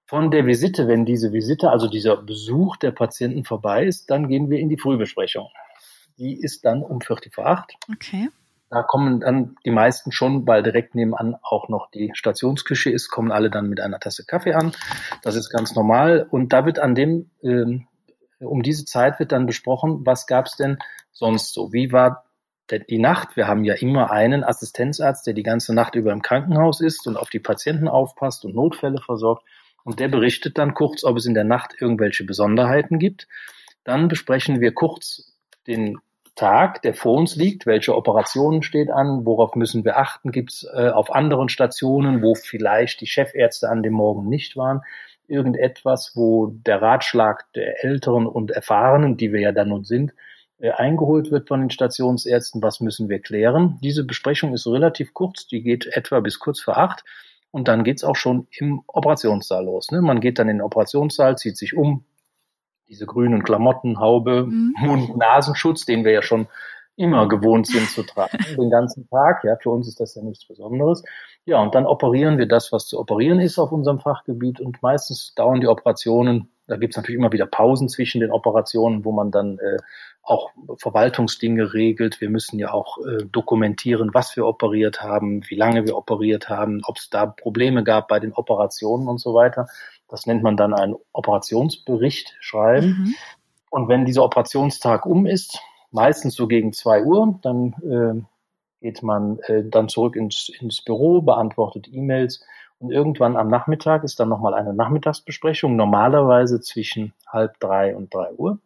von 0.10 0.32
der 0.32 0.48
Visite, 0.48 0.88
wenn 0.88 1.06
diese 1.06 1.34
Visite, 1.34 1.70
also 1.70 1.88
dieser 1.88 2.18
Besuch 2.18 2.78
der 2.78 2.90
Patienten 2.90 3.46
vorbei 3.46 3.86
ist, 3.86 4.10
dann 4.10 4.28
gehen 4.28 4.50
wir 4.50 4.58
in 4.58 4.68
die 4.68 4.80
Frühbesprechung. 4.80 5.50
Die 6.18 6.34
ist 6.34 6.66
dann 6.66 6.82
um 6.82 7.00
Viertel 7.00 7.32
vor 7.32 7.46
acht. 7.46 7.74
Okay. 7.94 8.30
Da 8.72 8.82
kommen 8.82 9.20
dann 9.20 9.56
die 9.66 9.70
meisten 9.70 10.12
schon, 10.12 10.48
weil 10.48 10.64
direkt 10.64 10.96
nebenan 10.96 11.36
auch 11.44 11.70
noch 11.70 11.92
die 11.92 12.10
Stationsküche 12.16 12.90
ist, 12.90 13.10
kommen 13.10 13.32
alle 13.32 13.52
dann 13.52 13.70
mit 13.70 13.82
einer 13.82 14.00
Tasse 14.00 14.26
Kaffee 14.26 14.54
an. 14.54 14.72
Das 15.22 15.36
ist 15.36 15.52
ganz 15.52 15.76
normal. 15.76 16.28
Und 16.32 16.54
da 16.54 16.66
wird 16.66 16.80
an 16.80 16.96
dem, 16.96 17.30
ähm, 17.44 17.86
um 18.40 18.64
diese 18.64 18.86
Zeit 18.86 19.20
wird 19.20 19.32
dann 19.32 19.46
besprochen, 19.46 20.08
was 20.08 20.26
gab 20.26 20.48
es 20.48 20.56
denn 20.56 20.80
sonst 21.12 21.54
so? 21.54 21.72
Wie 21.72 21.92
war 21.92 22.26
denn 22.72 22.84
die 22.90 22.98
Nacht? 22.98 23.38
Wir 23.38 23.48
haben 23.48 23.64
ja 23.64 23.76
immer 23.76 24.10
einen 24.10 24.44
Assistenzarzt, 24.44 25.28
der 25.28 25.36
die 25.36 25.44
ganze 25.44 25.76
Nacht 25.76 25.94
über 25.94 26.12
im 26.12 26.24
Krankenhaus 26.24 26.82
ist 26.82 27.06
und 27.06 27.16
auf 27.16 27.30
die 27.30 27.40
Patienten 27.40 27.88
aufpasst 27.88 28.44
und 28.44 28.56
Notfälle 28.56 29.00
versorgt. 29.02 29.44
Und 29.84 30.00
der 30.00 30.08
berichtet 30.08 30.58
dann 30.58 30.74
kurz, 30.74 31.04
ob 31.04 31.18
es 31.18 31.26
in 31.26 31.34
der 31.34 31.44
Nacht 31.44 31.74
irgendwelche 31.80 32.26
Besonderheiten 32.26 33.00
gibt. 33.00 33.28
Dann 33.84 34.08
besprechen 34.08 34.62
wir 34.62 34.74
kurz 34.74 35.34
den 35.68 35.98
Tag, 36.36 36.82
der 36.84 36.94
vor 36.94 37.18
uns 37.18 37.36
liegt, 37.36 37.66
welche 37.66 37.96
Operationen 37.96 38.62
steht 38.62 38.90
an, 38.90 39.26
worauf 39.26 39.56
müssen 39.56 39.84
wir 39.84 39.98
achten, 39.98 40.32
gibt 40.32 40.52
es 40.52 40.68
äh, 40.74 40.88
auf 40.90 41.14
anderen 41.14 41.50
Stationen, 41.50 42.22
wo 42.22 42.34
vielleicht 42.34 43.02
die 43.02 43.08
Chefärzte 43.08 43.70
an 43.70 43.84
dem 43.84 43.94
Morgen 43.94 44.30
nicht 44.30 44.56
waren, 44.56 44.82
irgendetwas, 45.28 46.14
wo 46.16 46.48
der 46.48 46.82
Ratschlag 46.82 47.52
der 47.54 47.84
Älteren 47.84 48.26
und 48.26 48.52
Erfahrenen, 48.52 49.18
die 49.18 49.34
wir 49.34 49.42
ja 49.42 49.52
dann 49.52 49.68
nun 49.68 49.84
sind, 49.84 50.14
äh, 50.60 50.72
eingeholt 50.72 51.30
wird 51.30 51.50
von 51.50 51.60
den 51.60 51.70
Stationsärzten, 51.70 52.62
was 52.62 52.80
müssen 52.80 53.10
wir 53.10 53.20
klären. 53.20 53.78
Diese 53.84 54.06
Besprechung 54.06 54.54
ist 54.54 54.66
relativ 54.66 55.14
kurz, 55.14 55.46
die 55.48 55.62
geht 55.62 55.88
etwa 55.88 56.22
bis 56.22 56.40
kurz 56.40 56.62
vor 56.62 56.78
acht. 56.78 57.04
Und 57.52 57.68
dann 57.68 57.84
geht's 57.84 58.04
auch 58.04 58.16
schon 58.16 58.48
im 58.52 58.84
Operationssaal 58.88 59.66
los. 59.66 59.92
Ne? 59.92 60.02
Man 60.02 60.20
geht 60.20 60.40
dann 60.40 60.50
in 60.50 60.58
den 60.58 60.64
Operationssaal, 60.64 61.38
zieht 61.38 61.58
sich 61.58 61.76
um, 61.76 62.06
diese 62.88 63.06
grünen 63.06 63.44
Klamotten, 63.44 64.00
Haube, 64.00 64.46
mhm. 64.46 64.76
Mund-Nasenschutz, 64.78 65.86
den 65.86 66.06
wir 66.06 66.12
ja 66.12 66.22
schon 66.22 66.48
immer 67.00 67.28
gewohnt 67.28 67.66
sind 67.68 67.90
zu 67.90 68.04
tragen, 68.04 68.38
den 68.58 68.70
ganzen 68.70 69.10
Tag. 69.10 69.44
Ja, 69.44 69.56
für 69.56 69.70
uns 69.70 69.88
ist 69.88 70.00
das 70.00 70.16
ja 70.16 70.22
nichts 70.22 70.46
Besonderes. 70.46 71.04
Ja, 71.46 71.62
und 71.62 71.74
dann 71.74 71.86
operieren 71.86 72.38
wir 72.38 72.48
das, 72.48 72.72
was 72.72 72.88
zu 72.88 73.00
operieren 73.00 73.40
ist 73.40 73.58
auf 73.58 73.72
unserem 73.72 74.00
Fachgebiet. 74.00 74.60
Und 74.60 74.84
meistens 74.84 75.34
dauern 75.34 75.62
die 75.62 75.68
Operationen, 75.68 76.52
da 76.68 76.76
gibt's 76.76 76.98
natürlich 76.98 77.18
immer 77.18 77.32
wieder 77.32 77.48
Pausen 77.48 77.90
zwischen 77.90 78.22
den 78.22 78.32
Operationen, 78.32 79.06
wo 79.06 79.12
man 79.12 79.32
dann 79.32 79.58
äh, 79.60 79.78
auch 80.22 80.52
Verwaltungsdinge 80.78 81.74
regelt. 81.74 82.22
Wir 82.22 82.30
müssen 82.30 82.60
ja 82.60 82.72
auch 82.72 82.98
äh, 83.00 83.26
dokumentieren, 83.32 84.12
was 84.14 84.36
wir 84.36 84.46
operiert 84.46 85.02
haben, 85.02 85.42
wie 85.48 85.56
lange 85.56 85.86
wir 85.86 85.98
operiert 85.98 86.50
haben, 86.50 86.82
ob 86.86 86.98
es 86.98 87.10
da 87.10 87.26
Probleme 87.26 87.84
gab 87.84 88.10
bei 88.10 88.20
den 88.20 88.34
Operationen 88.34 89.08
und 89.08 89.20
so 89.20 89.34
weiter. 89.34 89.68
Das 90.10 90.26
nennt 90.26 90.44
man 90.44 90.58
dann 90.58 90.74
einen 90.74 90.96
Operationsbericht 91.14 92.36
schreiben. 92.42 92.88
Mhm. 92.88 93.16
Und 93.72 93.88
wenn 93.88 94.06
dieser 94.06 94.24
Operationstag 94.24 95.06
um 95.06 95.26
ist, 95.26 95.60
meistens 95.92 96.36
so 96.36 96.48
gegen 96.48 96.74
zwei 96.74 97.04
Uhr, 97.04 97.40
dann 97.42 97.74
äh, 97.84 98.22
geht 98.82 99.04
man 99.04 99.40
äh, 99.40 99.64
dann 99.64 99.90
zurück 99.90 100.16
ins, 100.16 100.50
ins 100.60 100.82
Büro, 100.84 101.22
beantwortet 101.22 101.88
E-Mails 101.92 102.44
und 102.80 102.92
irgendwann 102.92 103.36
am 103.36 103.50
Nachmittag 103.50 104.04
ist 104.04 104.20
dann 104.20 104.30
nochmal 104.30 104.54
eine 104.54 104.74
Nachmittagsbesprechung, 104.74 105.76
normalerweise 105.76 106.62
zwischen 106.62 107.14
halb 107.28 107.60
drei 107.60 107.96
und 107.96 108.14
drei 108.14 108.32
Uhr. 108.34 108.60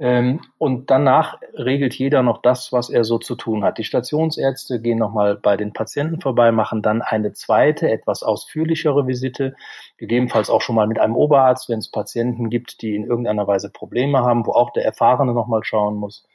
Ähm, 0.00 0.40
und 0.58 0.90
danach 0.90 1.38
regelt 1.52 1.94
jeder 1.94 2.24
noch 2.24 2.42
das, 2.42 2.72
was 2.72 2.90
er 2.90 3.04
so 3.04 3.18
zu 3.18 3.36
tun 3.36 3.62
hat. 3.62 3.78
Die 3.78 3.84
Stationsärzte 3.84 4.80
gehen 4.80 4.98
nochmal 4.98 5.36
bei 5.36 5.56
den 5.56 5.72
Patienten 5.72 6.20
vorbei, 6.20 6.50
machen 6.50 6.82
dann 6.82 7.00
eine 7.00 7.32
zweite, 7.32 7.88
etwas 7.90 8.24
ausführlichere 8.24 9.06
Visite, 9.06 9.54
gegebenenfalls 9.96 10.50
auch 10.50 10.62
schon 10.62 10.74
mal 10.74 10.88
mit 10.88 10.98
einem 10.98 11.14
Oberarzt, 11.14 11.68
wenn 11.68 11.78
es 11.78 11.90
Patienten 11.90 12.50
gibt, 12.50 12.82
die 12.82 12.96
in 12.96 13.04
irgendeiner 13.04 13.46
Weise 13.46 13.70
Probleme 13.70 14.18
haben, 14.20 14.46
wo 14.46 14.52
auch 14.52 14.72
der 14.72 14.84
Erfahrene 14.84 15.32
nochmal 15.32 15.62
schauen 15.62 15.94
muss. 15.96 16.26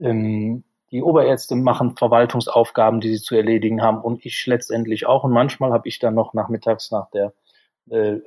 Ähm, 0.00 0.64
die 0.90 1.02
Oberärzte 1.02 1.56
machen 1.56 1.96
Verwaltungsaufgaben, 1.96 3.00
die 3.00 3.16
sie 3.16 3.22
zu 3.22 3.36
erledigen 3.36 3.82
haben 3.82 4.00
und 4.00 4.24
ich 4.24 4.44
letztendlich 4.46 5.06
auch. 5.06 5.24
Und 5.24 5.32
manchmal 5.32 5.72
habe 5.72 5.88
ich 5.88 5.98
dann 5.98 6.14
noch 6.14 6.34
nachmittags 6.34 6.90
nach 6.90 7.10
der 7.10 7.32
äh, 7.90 8.18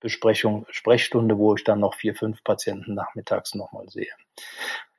Besprechung, 0.00 0.66
Sprechstunde, 0.70 1.38
wo 1.38 1.54
ich 1.54 1.64
dann 1.64 1.80
noch 1.80 1.94
vier, 1.94 2.14
fünf 2.14 2.42
Patienten 2.42 2.94
nachmittags 2.94 3.54
nochmal 3.54 3.88
sehe. 3.88 4.12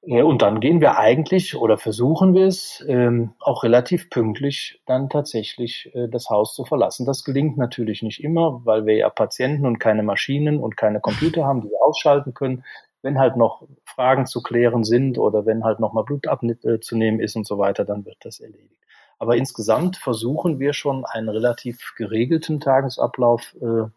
Und 0.02 0.42
dann 0.42 0.60
gehen 0.60 0.82
wir 0.82 0.98
eigentlich 0.98 1.56
oder 1.56 1.78
versuchen 1.78 2.34
wir 2.34 2.48
es 2.48 2.84
ähm, 2.88 3.34
auch 3.40 3.64
relativ 3.64 4.10
pünktlich 4.10 4.82
dann 4.88 5.10
tatsächlich 5.10 5.92
äh, 5.94 6.08
das 6.08 6.30
Haus 6.30 6.56
zu 6.56 6.66
verlassen. 6.66 7.06
Das 7.06 7.24
gelingt 7.24 7.58
natürlich 7.58 8.02
nicht 8.02 8.24
immer, 8.24 8.62
weil 8.66 8.88
wir 8.88 8.96
ja 8.96 9.10
Patienten 9.12 9.68
und 9.68 9.78
keine 9.78 10.02
Maschinen 10.02 10.60
und 10.60 10.76
keine 10.76 11.02
Computer 11.02 11.46
haben, 11.46 11.62
die 11.62 11.70
wir 11.70 11.86
ausschalten 11.86 12.34
können 12.34 12.64
wenn 13.02 13.20
halt 13.20 13.36
noch 13.36 13.64
Fragen 13.84 14.26
zu 14.26 14.42
klären 14.42 14.84
sind 14.84 15.18
oder 15.18 15.46
wenn 15.46 15.64
halt 15.64 15.80
noch 15.80 15.94
mal 15.94 16.04
Blut 16.04 16.28
abzunehmen 16.28 17.20
ist 17.20 17.36
und 17.36 17.48
so 17.48 17.58
weiter, 17.58 17.86
dann 17.86 18.06
wird 18.06 18.18
das 18.22 18.40
erledigt. 18.40 18.78
Aber 19.20 19.36
insgesamt 19.36 19.98
versuchen 19.98 20.60
wir 20.60 20.74
schon 20.74 21.06
einen 21.06 21.30
relativ 21.30 21.94
geregelten 21.96 22.60
Tagesablauf 22.60 23.56
äh, 23.62 23.90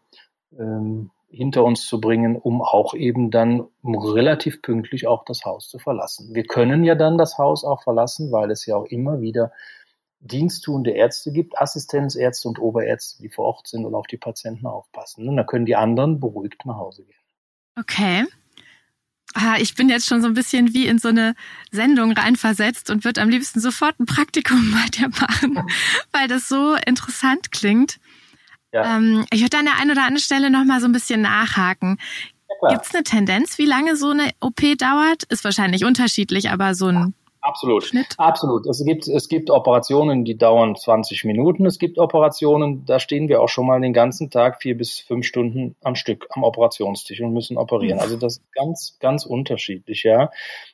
ähm, 0.59 1.11
hinter 1.29 1.63
uns 1.63 1.85
zu 1.85 1.99
bringen, 1.99 2.35
um 2.35 2.61
auch 2.61 2.93
eben 2.93 3.31
dann 3.31 3.67
relativ 3.83 4.61
pünktlich 4.61 5.07
auch 5.07 5.25
das 5.25 5.43
Haus 5.43 5.67
zu 5.67 5.79
verlassen. 5.79 6.33
Wir 6.33 6.45
können 6.45 6.83
ja 6.83 6.95
dann 6.95 7.17
das 7.17 7.37
Haus 7.37 7.63
auch 7.63 7.83
verlassen, 7.83 8.31
weil 8.31 8.51
es 8.51 8.65
ja 8.65 8.75
auch 8.77 8.85
immer 8.85 9.19
wieder 9.21 9.51
diensttuende 10.21 10.91
Ärzte 10.91 11.31
gibt, 11.31 11.59
Assistenzärzte 11.59 12.47
und 12.47 12.59
Oberärzte, 12.59 13.21
die 13.21 13.29
vor 13.29 13.45
Ort 13.45 13.67
sind 13.67 13.85
und 13.85 13.95
auf 13.95 14.07
die 14.07 14.17
Patienten 14.17 14.65
aufpassen. 14.65 15.27
Und 15.27 15.35
dann 15.37 15.45
können 15.45 15.65
die 15.65 15.75
anderen 15.75 16.19
beruhigt 16.19 16.65
nach 16.65 16.77
Hause 16.77 17.03
gehen. 17.03 17.19
Okay 17.77 18.25
ah, 19.35 19.57
ich 19.59 19.75
bin 19.75 19.89
jetzt 19.89 20.07
schon 20.07 20.21
so 20.21 20.27
ein 20.27 20.33
bisschen 20.33 20.73
wie 20.73 20.87
in 20.87 20.97
so 20.97 21.09
eine 21.09 21.35
Sendung 21.71 22.13
reinversetzt 22.13 22.89
und 22.89 23.03
würde 23.03 23.21
am 23.21 23.29
liebsten 23.29 23.59
sofort 23.59 23.99
ein 23.99 24.05
Praktikum 24.05 24.71
bei 24.73 24.89
dir 24.89 25.09
machen, 25.09 25.59
weil 26.11 26.27
das 26.27 26.47
so 26.47 26.75
interessant 26.85 27.51
klingt. 27.51 27.99
Ja. 28.75 28.97
Ähm, 28.97 29.25
ich 29.31 29.41
würde 29.41 29.57
an 29.57 29.65
der 29.65 29.77
einen 29.77 29.91
oder 29.91 30.01
anderen 30.01 30.19
Stelle 30.19 30.49
nochmal 30.49 30.81
so 30.81 30.85
ein 30.85 30.91
bisschen 30.91 31.21
nachhaken. 31.21 31.97
Ja, 32.61 32.71
Gibt 32.71 32.85
es 32.85 32.93
eine 32.93 33.03
Tendenz, 33.03 33.57
wie 33.57 33.65
lange 33.65 33.95
so 33.95 34.09
eine 34.09 34.31
OP 34.41 34.61
dauert? 34.77 35.23
Ist 35.29 35.45
wahrscheinlich 35.45 35.85
unterschiedlich, 35.85 36.49
aber 36.49 36.75
so 36.75 36.87
ein 36.87 37.13
Absolut. 37.45 37.83
Schnitt? 37.83 38.07
Absolut. 38.17 38.65
Es 38.65 38.83
gibt, 38.83 39.07
es 39.07 39.29
gibt 39.29 39.51
Operationen, 39.51 40.25
die 40.25 40.35
dauern 40.35 40.75
20 40.75 41.25
Minuten. 41.25 41.67
Es 41.67 41.77
gibt 41.77 41.99
Operationen, 41.99 42.85
da 42.85 42.99
stehen 42.99 43.29
wir 43.29 43.39
auch 43.39 43.49
schon 43.49 43.67
mal 43.67 43.79
den 43.79 43.93
ganzen 43.93 44.31
Tag 44.31 44.63
vier 44.63 44.75
bis 44.75 44.99
fünf 44.99 45.27
Stunden 45.27 45.75
am 45.83 45.93
Stück 45.93 46.27
am 46.31 46.43
Operationstisch 46.43 47.21
und 47.21 47.33
müssen 47.33 47.57
operieren. 47.57 47.99
Also 47.99 48.17
das 48.17 48.37
ist 48.37 48.53
ganz, 48.53 48.97
ganz 48.99 49.27
unterschiedlich, 49.27 50.01
ja. 50.03 50.31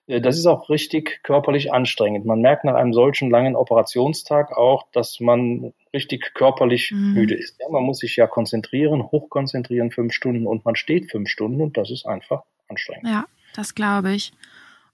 Äh, 0.08 0.22
das 0.22 0.38
ist 0.38 0.46
auch 0.46 0.70
richtig 0.70 1.22
körperlich 1.24 1.74
anstrengend. 1.74 2.26
Man 2.26 2.40
merkt 2.40 2.64
nach 2.64 2.76
einem 2.76 2.94
solchen 2.94 3.30
langen 3.30 3.58
Operationstag 3.58 4.56
auch, 4.56 4.86
dass 4.94 5.20
man 5.20 5.74
richtig 5.94 6.34
körperlich 6.34 6.92
mhm. 6.92 7.14
müde 7.14 7.36
ist. 7.36 7.60
Ja, 7.60 7.68
man 7.70 7.84
muss 7.84 8.00
sich 8.00 8.16
ja 8.16 8.28
konzentrieren, 8.28 9.12
hochkonzentrieren 9.12 9.92
fünf 9.92 10.14
Stunden 10.14 10.48
und 10.48 10.64
man 10.64 10.78
steht 10.78 11.12
fünf 11.12 11.28
Stunden 11.28 11.62
und 11.62 11.76
das 11.76 11.92
ist 11.92 12.06
einfach 12.06 12.44
anstrengend. 12.70 13.08
Ja, 13.08 13.26
das 13.56 13.76
glaube 13.76 14.14
ich. 14.14 14.32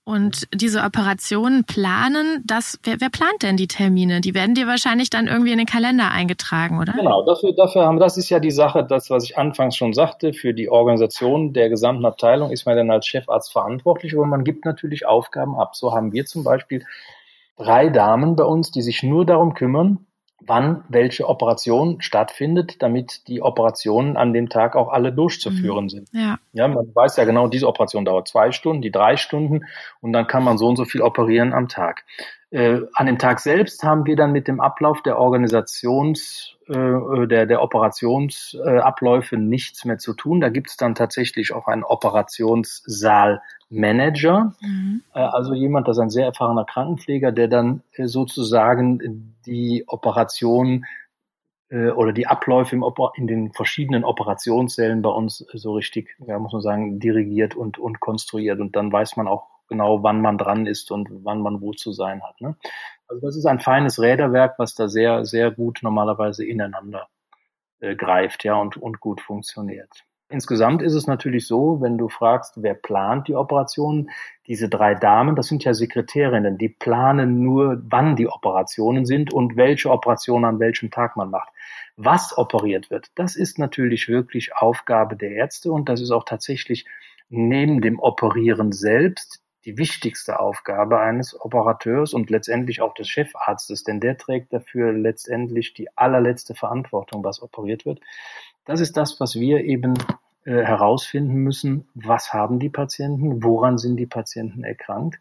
Und 0.08 0.48
diese 0.54 0.84
Operationen 0.84 1.66
planen, 1.66 2.42
das, 2.46 2.80
wer, 2.84 3.02
wer 3.02 3.10
plant 3.10 3.44
denn 3.44 3.58
die 3.58 3.68
Termine? 3.68 4.22
Die 4.22 4.34
werden 4.34 4.56
dir 4.56 4.66
wahrscheinlich 4.66 5.10
dann 5.10 5.28
irgendwie 5.28 5.52
in 5.52 5.58
den 5.58 5.68
Kalender 5.68 6.12
eingetragen, 6.12 6.80
oder? 6.80 6.94
Genau, 6.94 7.26
dafür, 7.26 7.52
dafür 7.52 7.82
haben, 7.86 8.00
das 8.00 8.16
ist 8.16 8.30
ja 8.30 8.40
die 8.40 8.52
Sache, 8.52 8.86
das, 8.86 9.10
was 9.10 9.26
ich 9.26 9.38
anfangs 9.38 9.76
schon 9.76 9.92
sagte, 9.92 10.32
für 10.32 10.54
die 10.54 10.70
Organisation 10.70 11.52
der 11.52 11.68
gesamten 11.68 12.06
Abteilung 12.06 12.52
ist 12.52 12.66
man 12.66 12.78
dann 12.78 12.90
als 12.90 13.06
Chefarzt 13.06 13.52
verantwortlich, 13.52 14.14
aber 14.14 14.26
man 14.26 14.46
gibt 14.46 14.64
natürlich 14.64 15.06
Aufgaben 15.06 15.60
ab. 15.60 15.76
So 15.76 15.94
haben 15.94 16.14
wir 16.14 16.26
zum 16.26 16.46
Beispiel 16.46 16.86
drei 17.58 17.90
Damen 17.90 18.38
bei 18.38 18.46
uns, 18.46 18.72
die 18.72 18.84
sich 18.84 19.04
nur 19.04 19.26
darum 19.26 19.56
kümmern, 19.56 20.07
wann 20.46 20.84
welche 20.88 21.28
Operation 21.28 22.02
stattfindet, 22.02 22.82
damit 22.82 23.28
die 23.28 23.42
Operationen 23.42 24.18
an 24.18 24.34
dem 24.34 24.50
Tag 24.50 24.76
auch 24.76 24.90
alle 24.90 25.12
durchzuführen 25.12 25.86
mhm. 25.86 25.90
sind. 25.90 26.10
Ja. 26.14 26.38
ja, 26.54 26.68
man 26.68 26.94
weiß 26.94 27.18
ja 27.18 27.26
genau, 27.26 27.48
diese 27.48 27.68
Operation 27.68 28.06
dauert 28.06 28.28
zwei 28.28 28.52
Stunden, 28.52 28.82
die 28.82 28.92
drei 28.92 29.18
Stunden 29.18 29.66
und 30.02 30.14
dann 30.14 30.28
kann 30.28 30.44
man 30.44 30.58
so 30.58 30.68
und 30.68 30.76
so 30.76 30.86
viel 30.86 31.02
operieren 31.02 31.54
am 31.54 31.68
Tag. 31.68 32.06
Äh, 32.50 32.80
an 32.94 33.08
dem 33.08 33.18
Tag 33.18 33.42
selbst 33.42 33.84
haben 33.84 34.06
wir 34.06 34.16
dann 34.16 34.32
mit 34.32 34.48
dem 34.48 34.62
Ablauf 34.62 35.02
der 35.02 35.20
Organisations, 35.20 36.56
äh, 36.68 37.28
der, 37.28 37.46
der 37.46 37.62
Operationsabläufe 37.62 39.36
äh, 39.36 39.40
nichts 39.40 39.84
mehr 39.84 39.98
zu 39.98 40.14
tun. 40.14 40.40
Da 40.40 40.48
gibt 40.48 40.70
es 40.70 40.78
dann 40.78 40.96
tatsächlich 40.96 41.52
auch 41.52 41.68
einen 41.68 41.84
Operationssaalmanager, 41.84 44.54
mhm. 44.62 45.04
äh, 45.14 45.20
also 45.20 45.54
jemand, 45.54 45.90
das 45.90 45.98
ist 45.98 46.02
ein 46.02 46.10
sehr 46.10 46.28
erfahrener 46.28 46.64
Krankenpfleger, 46.64 47.34
der 47.34 47.50
dann 47.50 47.84
äh, 47.92 48.06
sozusagen 48.06 49.36
die 49.46 49.84
Operation 49.88 50.86
äh, 51.68 51.90
oder 51.90 52.14
die 52.14 52.28
Abläufe 52.28 52.78
im 52.78 52.86
in 53.16 53.28
den 53.28 53.52
verschiedenen 53.52 54.06
Operationssälen 54.06 55.02
bei 55.02 55.10
uns 55.10 55.46
so 55.54 55.74
richtig, 55.74 56.16
ja, 56.26 56.40
muss 56.40 56.54
man 56.54 56.62
sagen, 56.62 57.00
dirigiert 57.00 57.56
und, 57.56 57.78
und 57.78 58.00
konstruiert. 58.00 58.62
Und 58.62 58.78
dann 58.78 58.90
weiß 58.90 59.18
man 59.18 59.28
auch 59.28 59.57
genau, 59.68 60.04
wann 60.04 60.22
man 60.22 60.38
dran 60.38 60.66
ist 60.66 60.92
und 60.92 61.10
wann 61.24 61.42
man 61.42 61.62
wo 61.62 61.72
zu 61.72 61.92
sein 61.92 62.24
hat. 62.24 62.40
Ne? 62.42 62.56
Also 63.08 63.26
das 63.26 63.36
ist 63.36 63.46
ein 63.46 63.60
feines 63.60 64.00
Räderwerk, 64.00 64.56
was 64.58 64.76
da 64.76 64.88
sehr, 64.88 65.26
sehr 65.26 65.52
gut 65.52 65.80
normalerweise 65.82 66.46
ineinander 66.46 67.08
äh, 67.80 67.96
greift, 67.96 68.44
ja, 68.44 68.56
und, 68.56 68.78
und 68.78 69.00
gut 69.00 69.22
funktioniert. 69.22 70.06
Insgesamt 70.30 70.82
ist 70.82 70.94
es 70.94 71.08
natürlich 71.08 71.48
so, 71.48 71.80
wenn 71.80 71.98
du 71.98 72.10
fragst, 72.10 72.62
wer 72.62 72.74
plant 72.74 73.30
die 73.30 73.36
Operationen, 73.36 74.10
diese 74.46 74.68
drei 74.68 74.94
Damen, 74.94 75.38
das 75.38 75.48
sind 75.48 75.64
ja 75.64 75.74
Sekretärinnen, 75.74 76.58
die 76.58 76.68
planen 76.68 77.42
nur, 77.42 77.82
wann 77.88 78.18
die 78.18 78.28
Operationen 78.28 79.06
sind 79.06 79.32
und 79.32 79.56
welche 79.56 79.90
Operationen 79.90 80.44
an 80.44 80.60
welchem 80.60 80.92
Tag 80.92 81.16
man 81.16 81.30
macht. 81.30 81.48
Was 81.96 82.38
operiert 82.38 82.92
wird, 82.92 83.08
das 83.16 83.38
ist 83.38 83.58
natürlich 83.58 84.10
wirklich 84.10 84.54
Aufgabe 84.54 85.16
der 85.16 85.32
Ärzte 85.32 85.72
und 85.72 85.88
das 85.88 86.02
ist 86.02 86.12
auch 86.12 86.26
tatsächlich 86.26 86.86
neben 87.30 87.80
dem 87.80 87.98
Operieren 88.00 88.74
selbst 88.74 89.42
die 89.68 89.78
wichtigste 89.78 90.40
Aufgabe 90.40 91.02
eines 91.02 91.40
Operateurs 91.40 92.14
und 92.14 92.30
letztendlich 92.30 92.80
auch 92.80 92.94
des 92.94 93.10
Chefarztes, 93.10 93.84
denn 93.84 94.00
der 94.00 94.18
trägt 94.18 94.54
dafür 94.54 94.94
letztendlich 94.94 95.74
die 95.74 95.90
allerletzte 95.98 96.56
Verantwortung, 96.56 97.22
was 97.26 97.42
operiert 97.42 97.86
wird. 97.86 98.00
Das 98.64 98.80
ist 98.80 98.96
das, 98.96 99.20
was 99.20 99.36
wir 99.36 99.66
eben 99.66 99.96
äh, 100.46 100.64
herausfinden 100.64 101.36
müssen. 101.36 101.90
Was 101.96 102.32
haben 102.32 102.60
die 102.60 102.70
Patienten? 102.70 103.44
Woran 103.44 103.78
sind 103.78 103.98
die 103.98 104.06
Patienten 104.06 104.64
erkrankt? 104.64 105.20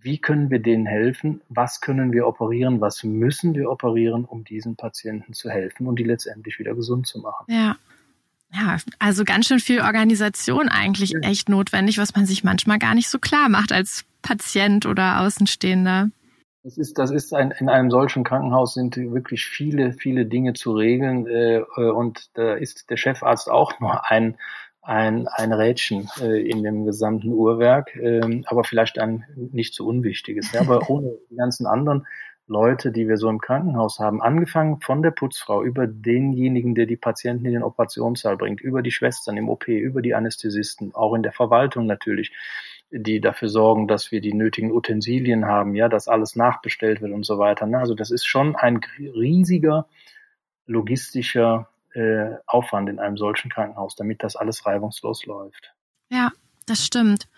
Wie 0.00 0.18
können 0.18 0.48
wir 0.48 0.60
denen 0.60 0.86
helfen? 0.86 1.42
Was 1.50 1.82
können 1.82 2.10
wir 2.10 2.26
operieren? 2.26 2.80
Was 2.80 3.04
müssen 3.04 3.54
wir 3.54 3.70
operieren, 3.70 4.24
um 4.24 4.44
diesen 4.44 4.76
Patienten 4.76 5.34
zu 5.34 5.50
helfen 5.50 5.86
und 5.86 5.98
die 5.98 6.04
letztendlich 6.04 6.58
wieder 6.58 6.74
gesund 6.74 7.06
zu 7.06 7.18
machen? 7.18 7.44
Ja. 7.50 7.76
Ja, 8.52 8.78
also 8.98 9.24
ganz 9.24 9.46
schön 9.46 9.60
viel 9.60 9.80
Organisation 9.80 10.68
eigentlich 10.68 11.10
ja. 11.10 11.20
echt 11.20 11.48
notwendig, 11.48 11.98
was 11.98 12.14
man 12.14 12.26
sich 12.26 12.44
manchmal 12.44 12.78
gar 12.78 12.94
nicht 12.94 13.08
so 13.08 13.18
klar 13.18 13.48
macht 13.48 13.72
als 13.72 14.04
Patient 14.22 14.86
oder 14.86 15.20
Außenstehender. 15.20 16.10
Das 16.64 16.76
ist, 16.76 16.98
das 16.98 17.10
ist 17.10 17.32
ein, 17.32 17.52
in 17.52 17.68
einem 17.68 17.90
solchen 17.90 18.24
Krankenhaus 18.24 18.74
sind 18.74 18.96
wirklich 18.96 19.44
viele, 19.44 19.92
viele 19.92 20.26
Dinge 20.26 20.54
zu 20.54 20.72
regeln 20.72 21.26
äh, 21.26 21.62
und 21.76 22.30
da 22.34 22.54
ist 22.54 22.90
der 22.90 22.96
Chefarzt 22.96 23.48
auch 23.48 23.78
nur 23.80 24.10
ein, 24.10 24.36
ein, 24.82 25.28
ein 25.28 25.52
Rädchen 25.52 26.08
äh, 26.20 26.42
in 26.48 26.62
dem 26.62 26.84
gesamten 26.84 27.32
Uhrwerk, 27.32 27.94
äh, 27.96 28.42
aber 28.46 28.64
vielleicht 28.64 28.98
ein 28.98 29.24
nicht 29.36 29.74
so 29.74 29.86
unwichtiges. 29.86 30.52
Ja, 30.52 30.62
aber 30.62 30.90
ohne 30.90 31.14
die 31.30 31.36
ganzen 31.36 31.66
anderen 31.66 32.06
Leute, 32.48 32.92
die 32.92 33.08
wir 33.08 33.18
so 33.18 33.28
im 33.28 33.40
Krankenhaus 33.40 33.98
haben, 33.98 34.22
angefangen 34.22 34.80
von 34.80 35.02
der 35.02 35.10
Putzfrau 35.10 35.62
über 35.62 35.86
denjenigen, 35.86 36.74
der 36.74 36.86
die 36.86 36.96
Patienten 36.96 37.44
in 37.44 37.52
den 37.52 37.62
Operationssaal 37.62 38.36
bringt, 38.36 38.60
über 38.60 38.82
die 38.82 38.90
Schwestern 38.90 39.36
im 39.36 39.48
OP, 39.48 39.68
über 39.68 40.00
die 40.00 40.14
Anästhesisten, 40.14 40.94
auch 40.94 41.14
in 41.14 41.22
der 41.22 41.32
Verwaltung 41.32 41.86
natürlich, 41.86 42.32
die 42.90 43.20
dafür 43.20 43.50
sorgen, 43.50 43.86
dass 43.86 44.10
wir 44.10 44.22
die 44.22 44.32
nötigen 44.32 44.72
Utensilien 44.72 45.44
haben, 45.44 45.74
ja, 45.74 45.88
dass 45.88 46.08
alles 46.08 46.36
nachbestellt 46.36 47.02
wird 47.02 47.12
und 47.12 47.26
so 47.26 47.38
weiter. 47.38 47.66
Also 47.78 47.94
das 47.94 48.10
ist 48.10 48.26
schon 48.26 48.56
ein 48.56 48.80
riesiger 48.98 49.86
logistischer 50.66 51.68
äh, 51.92 52.36
Aufwand 52.46 52.88
in 52.88 52.98
einem 52.98 53.16
solchen 53.18 53.50
Krankenhaus, 53.50 53.94
damit 53.94 54.22
das 54.22 54.36
alles 54.36 54.64
reibungslos 54.64 55.26
läuft. 55.26 55.74
Ja, 56.10 56.30
das 56.66 56.84
stimmt. 56.84 57.28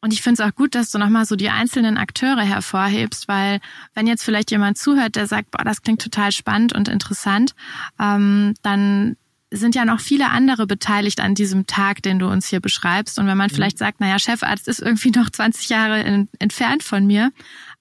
Und 0.00 0.12
ich 0.12 0.22
finde 0.22 0.42
es 0.42 0.48
auch 0.48 0.54
gut, 0.54 0.74
dass 0.74 0.90
du 0.90 0.98
nochmal 0.98 1.26
so 1.26 1.36
die 1.36 1.50
einzelnen 1.50 1.98
Akteure 1.98 2.42
hervorhebst, 2.42 3.28
weil 3.28 3.60
wenn 3.94 4.06
jetzt 4.06 4.24
vielleicht 4.24 4.50
jemand 4.50 4.78
zuhört, 4.78 5.16
der 5.16 5.26
sagt, 5.26 5.50
boah, 5.50 5.64
das 5.64 5.82
klingt 5.82 6.00
total 6.00 6.32
spannend 6.32 6.74
und 6.74 6.88
interessant, 6.88 7.54
ähm, 7.98 8.54
dann 8.62 9.16
sind 9.50 9.74
ja 9.74 9.84
noch 9.84 10.00
viele 10.00 10.30
andere 10.30 10.66
beteiligt 10.66 11.20
an 11.20 11.34
diesem 11.34 11.66
Tag, 11.66 12.02
den 12.02 12.18
du 12.18 12.28
uns 12.28 12.46
hier 12.46 12.60
beschreibst. 12.60 13.18
Und 13.18 13.26
wenn 13.26 13.36
man 13.36 13.50
mhm. 13.50 13.54
vielleicht 13.54 13.78
sagt, 13.78 14.00
naja, 14.00 14.18
Chefarzt 14.18 14.68
ist 14.68 14.80
irgendwie 14.80 15.10
noch 15.14 15.30
20 15.30 15.68
Jahre 15.68 16.02
in, 16.02 16.28
entfernt 16.38 16.82
von 16.82 17.06
mir, 17.06 17.32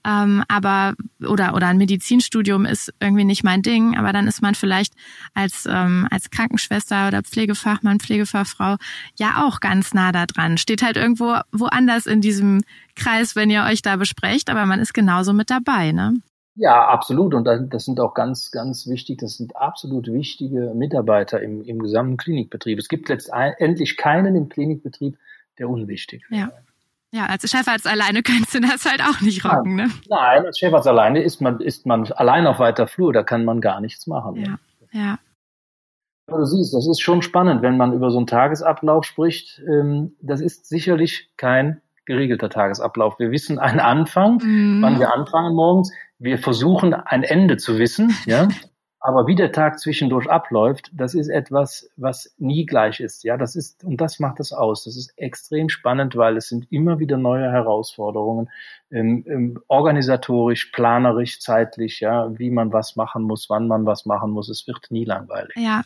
ähm, 0.05 0.43
aber 0.47 0.93
oder 1.19 1.53
oder 1.53 1.67
ein 1.67 1.77
Medizinstudium 1.77 2.65
ist 2.65 2.93
irgendwie 3.01 3.25
nicht 3.25 3.43
mein 3.43 3.61
Ding, 3.61 3.97
aber 3.97 4.13
dann 4.13 4.27
ist 4.27 4.41
man 4.41 4.55
vielleicht 4.55 4.93
als 5.33 5.67
ähm, 5.69 6.07
als 6.09 6.29
Krankenschwester 6.29 7.09
oder 7.09 7.21
Pflegefachmann, 7.21 7.99
Pflegefachfrau 7.99 8.77
ja 9.17 9.43
auch 9.43 9.59
ganz 9.59 9.93
nah 9.93 10.13
da 10.13 10.25
dran. 10.25 10.57
Steht 10.57 10.81
halt 10.81 10.95
irgendwo 10.95 11.39
woanders 11.51 12.05
in 12.05 12.21
diesem 12.21 12.61
Kreis, 12.95 13.35
wenn 13.35 13.49
ihr 13.49 13.63
euch 13.63 13.81
da 13.81 13.97
besprecht, 13.97 14.49
aber 14.49 14.65
man 14.65 14.79
ist 14.79 14.93
genauso 14.93 15.33
mit 15.33 15.49
dabei, 15.49 15.91
ne? 15.91 16.13
Ja, 16.59 16.87
absolut. 16.87 17.33
Und 17.33 17.45
das 17.45 17.85
sind 17.85 18.01
auch 18.01 18.13
ganz, 18.13 18.51
ganz 18.51 18.85
wichtig, 18.85 19.19
das 19.19 19.37
sind 19.37 19.55
absolut 19.55 20.11
wichtige 20.11 20.73
Mitarbeiter 20.75 21.41
im, 21.41 21.63
im 21.63 21.79
gesamten 21.79 22.17
Klinikbetrieb. 22.17 22.77
Es 22.77 22.89
gibt 22.89 23.07
letztendlich 23.07 23.95
keinen 23.95 24.35
im 24.35 24.49
Klinikbetrieb, 24.49 25.17
der 25.57 25.69
unwichtig 25.69 26.23
ist. 26.29 26.37
Ja. 26.37 26.49
Ja, 27.11 27.25
als 27.25 27.49
Chefarzt 27.49 27.87
alleine 27.87 28.21
könntest 28.23 28.53
du 28.53 28.59
das 28.59 28.85
halt 28.85 29.01
auch 29.01 29.21
nicht 29.21 29.43
rocken, 29.43 29.75
ne? 29.75 29.89
Nein, 30.09 30.45
als 30.45 30.59
Chefarzt 30.59 30.87
alleine 30.87 31.23
ist 31.23 31.39
man, 31.39 31.61
ist 31.61 31.85
man 31.85 32.11
allein 32.11 32.45
auf 32.45 32.59
weiter 32.59 32.87
Flur, 32.87 33.13
da 33.13 33.23
kann 33.23 33.45
man 33.45 33.61
gar 33.61 33.79
nichts 33.79 34.05
machen. 34.05 34.35
Ja, 34.35 34.59
ja. 34.91 35.19
Aber 36.27 36.39
du 36.39 36.45
siehst, 36.45 36.73
das 36.73 36.87
ist 36.87 37.01
schon 37.01 37.21
spannend, 37.21 37.61
wenn 37.61 37.77
man 37.77 37.93
über 37.93 38.11
so 38.11 38.17
einen 38.17 38.27
Tagesablauf 38.27 39.05
spricht. 39.05 39.63
Ähm, 39.67 40.15
das 40.21 40.41
ist 40.41 40.67
sicherlich 40.67 41.31
kein 41.37 41.81
geregelter 42.05 42.49
Tagesablauf. 42.49 43.17
Wir 43.17 43.31
wissen 43.31 43.57
einen 43.57 43.79
Anfang, 43.79 44.39
mhm. 44.43 44.81
wann 44.83 44.99
wir 44.99 45.11
anfangen 45.11 45.55
morgens. 45.55 45.91
Wir 46.19 46.37
versuchen 46.37 46.93
ein 46.93 47.23
Ende 47.23 47.57
zu 47.57 47.79
wissen, 47.79 48.15
ja. 48.25 48.47
Aber 49.01 49.27
wie 49.27 49.35
der 49.35 49.53
Tag 49.53 49.79
zwischendurch 49.79 50.29
abläuft, 50.29 50.91
das 50.93 51.13
ist 51.13 51.29
etwas, 51.29 51.89
was 51.95 52.35
nie 52.37 52.65
gleich 52.65 52.99
ist. 52.99 53.23
Ja, 53.23 53.37
das 53.37 53.55
ist, 53.55 53.81
und 53.85 54.01
das 54.01 54.19
macht 54.19 54.41
es 54.41 54.51
aus. 54.51 54.83
Das 54.83 54.97
ist 54.97 55.13
extrem 55.15 55.69
spannend, 55.69 56.17
weil 56.17 56.35
es 56.35 56.49
sind 56.49 56.69
immer 56.69 56.99
wieder 56.99 57.15
neue 57.15 57.49
Herausforderungen, 57.49 58.49
ähm, 58.91 59.23
ähm, 59.25 59.59
organisatorisch, 59.69 60.65
planerisch, 60.73 61.39
zeitlich, 61.39 62.01
ja, 62.01 62.37
wie 62.37 62.51
man 62.51 62.73
was 62.73 62.97
machen 62.97 63.23
muss, 63.23 63.49
wann 63.49 63.69
man 63.69 63.85
was 63.85 64.05
machen 64.05 64.31
muss. 64.31 64.49
Es 64.49 64.67
wird 64.67 64.91
nie 64.91 65.05
langweilig. 65.05 65.55
Ja, 65.55 65.83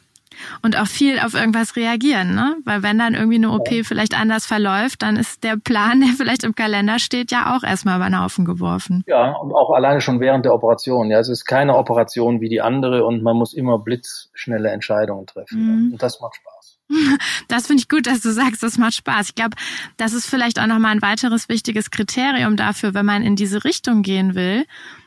und 0.61 0.77
auch 0.77 0.87
viel 0.87 1.19
auf 1.19 1.33
irgendwas 1.33 1.75
reagieren, 1.75 2.35
ne? 2.35 2.57
Weil 2.65 2.83
wenn 2.83 2.97
dann 2.97 3.13
irgendwie 3.13 3.37
eine 3.37 3.51
OP 3.51 3.69
vielleicht 3.83 4.19
anders 4.19 4.45
verläuft, 4.45 5.01
dann 5.01 5.17
ist 5.17 5.43
der 5.43 5.57
Plan, 5.57 6.01
der 6.05 6.09
vielleicht 6.09 6.43
im 6.43 6.55
Kalender 6.55 6.99
steht, 6.99 7.31
ja 7.31 7.55
auch 7.55 7.63
erstmal 7.63 7.97
über 7.97 8.05
den 8.05 8.21
Haufen 8.21 8.45
geworfen. 8.45 9.03
Ja, 9.07 9.31
und 9.33 9.53
auch 9.53 9.71
alleine 9.71 10.01
schon 10.01 10.19
während 10.19 10.45
der 10.45 10.53
Operation. 10.53 11.09
Ja, 11.09 11.19
es 11.19 11.29
ist 11.29 11.45
keine 11.45 11.75
Operation 11.75 12.41
wie 12.41 12.49
die 12.49 12.61
andere 12.61 13.05
und 13.05 13.23
man 13.23 13.35
muss 13.35 13.53
immer 13.53 13.79
blitzschnelle 13.79 14.69
Entscheidungen 14.69 15.27
treffen. 15.27 15.85
Mhm. 15.85 15.91
Und 15.93 16.03
das 16.03 16.19
macht 16.19 16.35
Spaß. 16.35 16.79
Das 17.47 17.67
finde 17.67 17.81
ich 17.81 17.89
gut, 17.89 18.07
dass 18.07 18.21
du 18.21 18.31
sagst, 18.31 18.63
das 18.63 18.77
macht 18.77 18.95
Spaß. 18.95 19.29
Ich 19.29 19.35
glaube, 19.35 19.55
das 19.97 20.13
ist 20.13 20.27
vielleicht 20.27 20.59
auch 20.59 20.67
nochmal 20.67 20.91
ein 20.91 21.01
weiteres 21.01 21.49
wichtiges 21.49 21.91
Kriterium 21.91 22.55
dafür, 22.55 22.93
wenn 22.93 23.05
man 23.05 23.21
in 23.23 23.35
diese 23.35 23.63
Richtung 23.63 24.01
gehen 24.01 24.35
will 24.35 24.65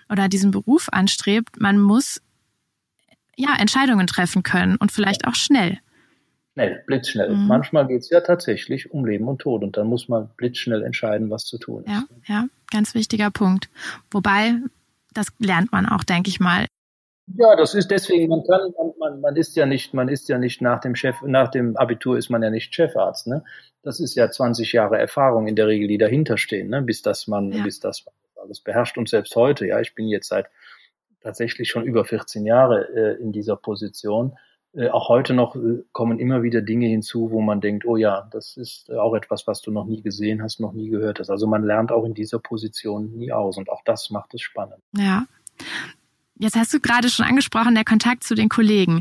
oder 0.08 0.28
diesen 0.28 0.50
Beruf 0.50 0.88
anstrebt. 0.90 1.60
Man 1.60 1.80
muss 1.80 2.20
ja, 3.36 3.54
Entscheidungen 3.58 4.06
treffen 4.06 4.42
können 4.42 4.76
und 4.76 4.92
vielleicht 4.92 5.26
auch 5.26 5.34
schnell. 5.34 5.78
Schnell, 6.54 6.82
blitzschnell. 6.86 7.36
Mhm. 7.36 7.46
Manchmal 7.46 7.86
geht 7.86 8.00
es 8.00 8.10
ja 8.10 8.20
tatsächlich 8.22 8.90
um 8.90 9.04
Leben 9.04 9.28
und 9.28 9.40
Tod 9.40 9.62
und 9.62 9.76
dann 9.76 9.86
muss 9.86 10.08
man 10.08 10.30
blitzschnell 10.36 10.82
entscheiden, 10.82 11.30
was 11.30 11.44
zu 11.44 11.58
tun 11.58 11.84
ist. 11.84 11.90
Ja, 11.90 12.04
ja, 12.26 12.46
ganz 12.70 12.94
wichtiger 12.94 13.30
Punkt. 13.30 13.68
Wobei, 14.10 14.54
das 15.12 15.28
lernt 15.38 15.70
man 15.72 15.86
auch, 15.86 16.02
denke 16.02 16.30
ich 16.30 16.40
mal. 16.40 16.66
Ja, 17.34 17.56
das 17.56 17.74
ist 17.74 17.90
deswegen, 17.90 18.28
man 18.28 18.44
kann, 18.44 18.72
man, 18.98 19.20
man, 19.20 19.36
ist 19.36 19.56
ja 19.56 19.66
nicht, 19.66 19.92
man 19.92 20.08
ist 20.08 20.28
ja 20.28 20.38
nicht 20.38 20.62
nach 20.62 20.80
dem 20.80 20.94
Chef, 20.94 21.16
nach 21.22 21.50
dem 21.50 21.76
Abitur 21.76 22.16
ist 22.16 22.30
man 22.30 22.42
ja 22.42 22.50
nicht 22.50 22.72
Chefarzt, 22.72 23.26
ne? 23.26 23.44
Das 23.82 24.00
ist 24.00 24.14
ja 24.14 24.30
20 24.30 24.72
Jahre 24.72 24.98
Erfahrung 24.98 25.48
in 25.48 25.56
der 25.56 25.66
Regel, 25.66 25.88
die 25.88 25.98
dahinter 25.98 26.38
stehen, 26.38 26.68
ne? 26.68 26.82
Bis 26.82 27.02
das 27.02 27.26
man, 27.26 27.50
ja. 27.50 27.64
bis 27.64 27.80
das 27.80 28.04
man 28.04 28.14
alles 28.42 28.60
beherrscht. 28.60 28.96
Und 28.96 29.08
selbst 29.08 29.34
heute, 29.34 29.66
ja, 29.66 29.80
ich 29.80 29.94
bin 29.94 30.06
jetzt 30.06 30.28
seit 30.28 30.46
tatsächlich 31.26 31.68
schon 31.68 31.82
über 31.82 32.04
14 32.04 32.46
Jahre 32.46 32.88
äh, 32.94 33.20
in 33.20 33.32
dieser 33.32 33.56
Position. 33.56 34.36
Äh, 34.72 34.90
auch 34.90 35.08
heute 35.08 35.34
noch 35.34 35.56
äh, 35.56 35.82
kommen 35.90 36.20
immer 36.20 36.44
wieder 36.44 36.62
Dinge 36.62 36.86
hinzu, 36.86 37.32
wo 37.32 37.40
man 37.40 37.60
denkt, 37.60 37.84
oh 37.84 37.96
ja, 37.96 38.28
das 38.30 38.56
ist 38.56 38.92
auch 38.92 39.12
etwas, 39.14 39.44
was 39.48 39.60
du 39.60 39.72
noch 39.72 39.86
nie 39.86 40.02
gesehen 40.02 40.40
hast, 40.40 40.60
noch 40.60 40.72
nie 40.72 40.88
gehört 40.88 41.18
hast. 41.18 41.28
Also 41.28 41.48
man 41.48 41.64
lernt 41.64 41.90
auch 41.90 42.04
in 42.04 42.14
dieser 42.14 42.38
Position 42.38 43.10
nie 43.16 43.32
aus 43.32 43.58
und 43.58 43.68
auch 43.70 43.82
das 43.84 44.10
macht 44.10 44.34
es 44.34 44.42
spannend. 44.42 44.80
Ja. 44.96 45.24
Jetzt 46.38 46.54
hast 46.54 46.72
du 46.72 46.78
gerade 46.78 47.08
schon 47.08 47.26
angesprochen, 47.26 47.74
der 47.74 47.84
Kontakt 47.84 48.22
zu 48.22 48.36
den 48.36 48.48
Kollegen. 48.48 49.00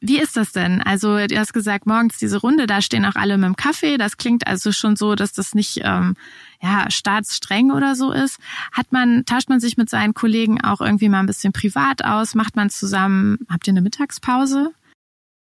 Wie 0.00 0.20
ist 0.20 0.36
das 0.36 0.52
denn? 0.52 0.80
Also 0.80 1.26
du 1.26 1.36
hast 1.36 1.52
gesagt, 1.52 1.86
morgens 1.86 2.18
diese 2.18 2.38
Runde, 2.38 2.68
da 2.68 2.80
stehen 2.80 3.04
auch 3.04 3.16
alle 3.16 3.36
mit 3.36 3.46
dem 3.46 3.56
Kaffee. 3.56 3.96
Das 3.96 4.16
klingt 4.16 4.46
also 4.46 4.70
schon 4.70 4.94
so, 4.94 5.16
dass 5.16 5.32
das 5.32 5.54
nicht 5.54 5.80
ähm, 5.82 6.14
ja 6.62 6.88
staatsstreng 6.88 7.72
oder 7.72 7.96
so 7.96 8.12
ist. 8.12 8.38
Hat 8.72 8.92
man, 8.92 9.24
tauscht 9.24 9.48
man 9.48 9.58
sich 9.58 9.76
mit 9.76 9.90
seinen 9.90 10.14
Kollegen 10.14 10.60
auch 10.60 10.80
irgendwie 10.80 11.08
mal 11.08 11.20
ein 11.20 11.26
bisschen 11.26 11.52
privat 11.52 12.04
aus? 12.04 12.36
Macht 12.36 12.54
man 12.54 12.70
zusammen, 12.70 13.38
habt 13.48 13.66
ihr 13.66 13.72
eine 13.72 13.82
Mittagspause? 13.82 14.72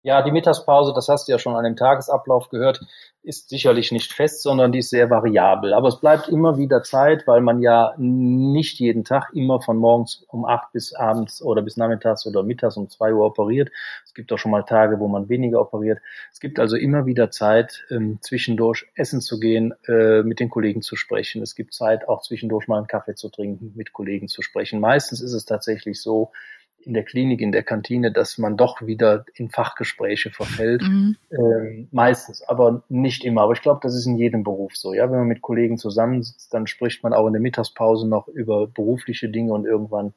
Ja, 0.06 0.20
die 0.20 0.32
Mittagspause, 0.32 0.92
das 0.94 1.08
hast 1.08 1.26
du 1.26 1.32
ja 1.32 1.38
schon 1.38 1.56
an 1.56 1.64
dem 1.64 1.76
Tagesablauf 1.76 2.50
gehört, 2.50 2.82
ist 3.22 3.48
sicherlich 3.48 3.90
nicht 3.90 4.12
fest, 4.12 4.42
sondern 4.42 4.70
die 4.70 4.80
ist 4.80 4.90
sehr 4.90 5.08
variabel. 5.08 5.72
Aber 5.72 5.88
es 5.88 5.98
bleibt 5.98 6.28
immer 6.28 6.58
wieder 6.58 6.82
Zeit, 6.82 7.26
weil 7.26 7.40
man 7.40 7.62
ja 7.62 7.94
nicht 7.96 8.78
jeden 8.80 9.04
Tag 9.04 9.30
immer 9.32 9.62
von 9.62 9.78
morgens 9.78 10.26
um 10.28 10.44
acht 10.44 10.72
bis 10.72 10.92
abends 10.92 11.40
oder 11.40 11.62
bis 11.62 11.78
nachmittags 11.78 12.26
oder 12.26 12.42
mittags 12.42 12.76
um 12.76 12.90
zwei 12.90 13.14
Uhr 13.14 13.24
operiert. 13.24 13.70
Es 14.04 14.12
gibt 14.12 14.30
auch 14.30 14.36
schon 14.36 14.50
mal 14.50 14.64
Tage, 14.64 15.00
wo 15.00 15.08
man 15.08 15.30
weniger 15.30 15.58
operiert. 15.58 16.00
Es 16.30 16.38
gibt 16.38 16.58
also 16.58 16.76
immer 16.76 17.06
wieder 17.06 17.30
Zeit, 17.30 17.86
ähm, 17.88 18.18
zwischendurch 18.20 18.86
essen 18.96 19.22
zu 19.22 19.40
gehen, 19.40 19.72
äh, 19.88 20.22
mit 20.22 20.38
den 20.38 20.50
Kollegen 20.50 20.82
zu 20.82 20.96
sprechen. 20.96 21.40
Es 21.40 21.54
gibt 21.54 21.72
Zeit, 21.72 22.06
auch 22.08 22.20
zwischendurch 22.20 22.68
mal 22.68 22.76
einen 22.76 22.88
Kaffee 22.88 23.14
zu 23.14 23.30
trinken, 23.30 23.72
mit 23.74 23.94
Kollegen 23.94 24.28
zu 24.28 24.42
sprechen. 24.42 24.80
Meistens 24.80 25.22
ist 25.22 25.32
es 25.32 25.46
tatsächlich 25.46 25.98
so, 26.02 26.30
in 26.86 26.94
der 26.94 27.04
Klinik, 27.04 27.40
in 27.40 27.52
der 27.52 27.62
Kantine, 27.62 28.12
dass 28.12 28.38
man 28.38 28.56
doch 28.56 28.82
wieder 28.82 29.24
in 29.34 29.50
Fachgespräche 29.50 30.30
verfällt. 30.30 30.82
Mhm. 30.82 31.16
Ähm, 31.30 31.88
meistens, 31.92 32.42
aber 32.42 32.82
nicht 32.88 33.24
immer. 33.24 33.42
Aber 33.42 33.52
ich 33.52 33.62
glaube, 33.62 33.80
das 33.82 33.94
ist 33.94 34.06
in 34.06 34.16
jedem 34.16 34.44
Beruf 34.44 34.76
so. 34.76 34.94
Ja, 34.94 35.10
wenn 35.10 35.18
man 35.18 35.28
mit 35.28 35.42
Kollegen 35.42 35.78
zusammensitzt, 35.78 36.52
dann 36.52 36.66
spricht 36.66 37.02
man 37.02 37.12
auch 37.12 37.26
in 37.26 37.32
der 37.32 37.42
Mittagspause 37.42 38.08
noch 38.08 38.28
über 38.28 38.66
berufliche 38.66 39.28
Dinge 39.28 39.52
und 39.52 39.64
irgendwann 39.64 40.14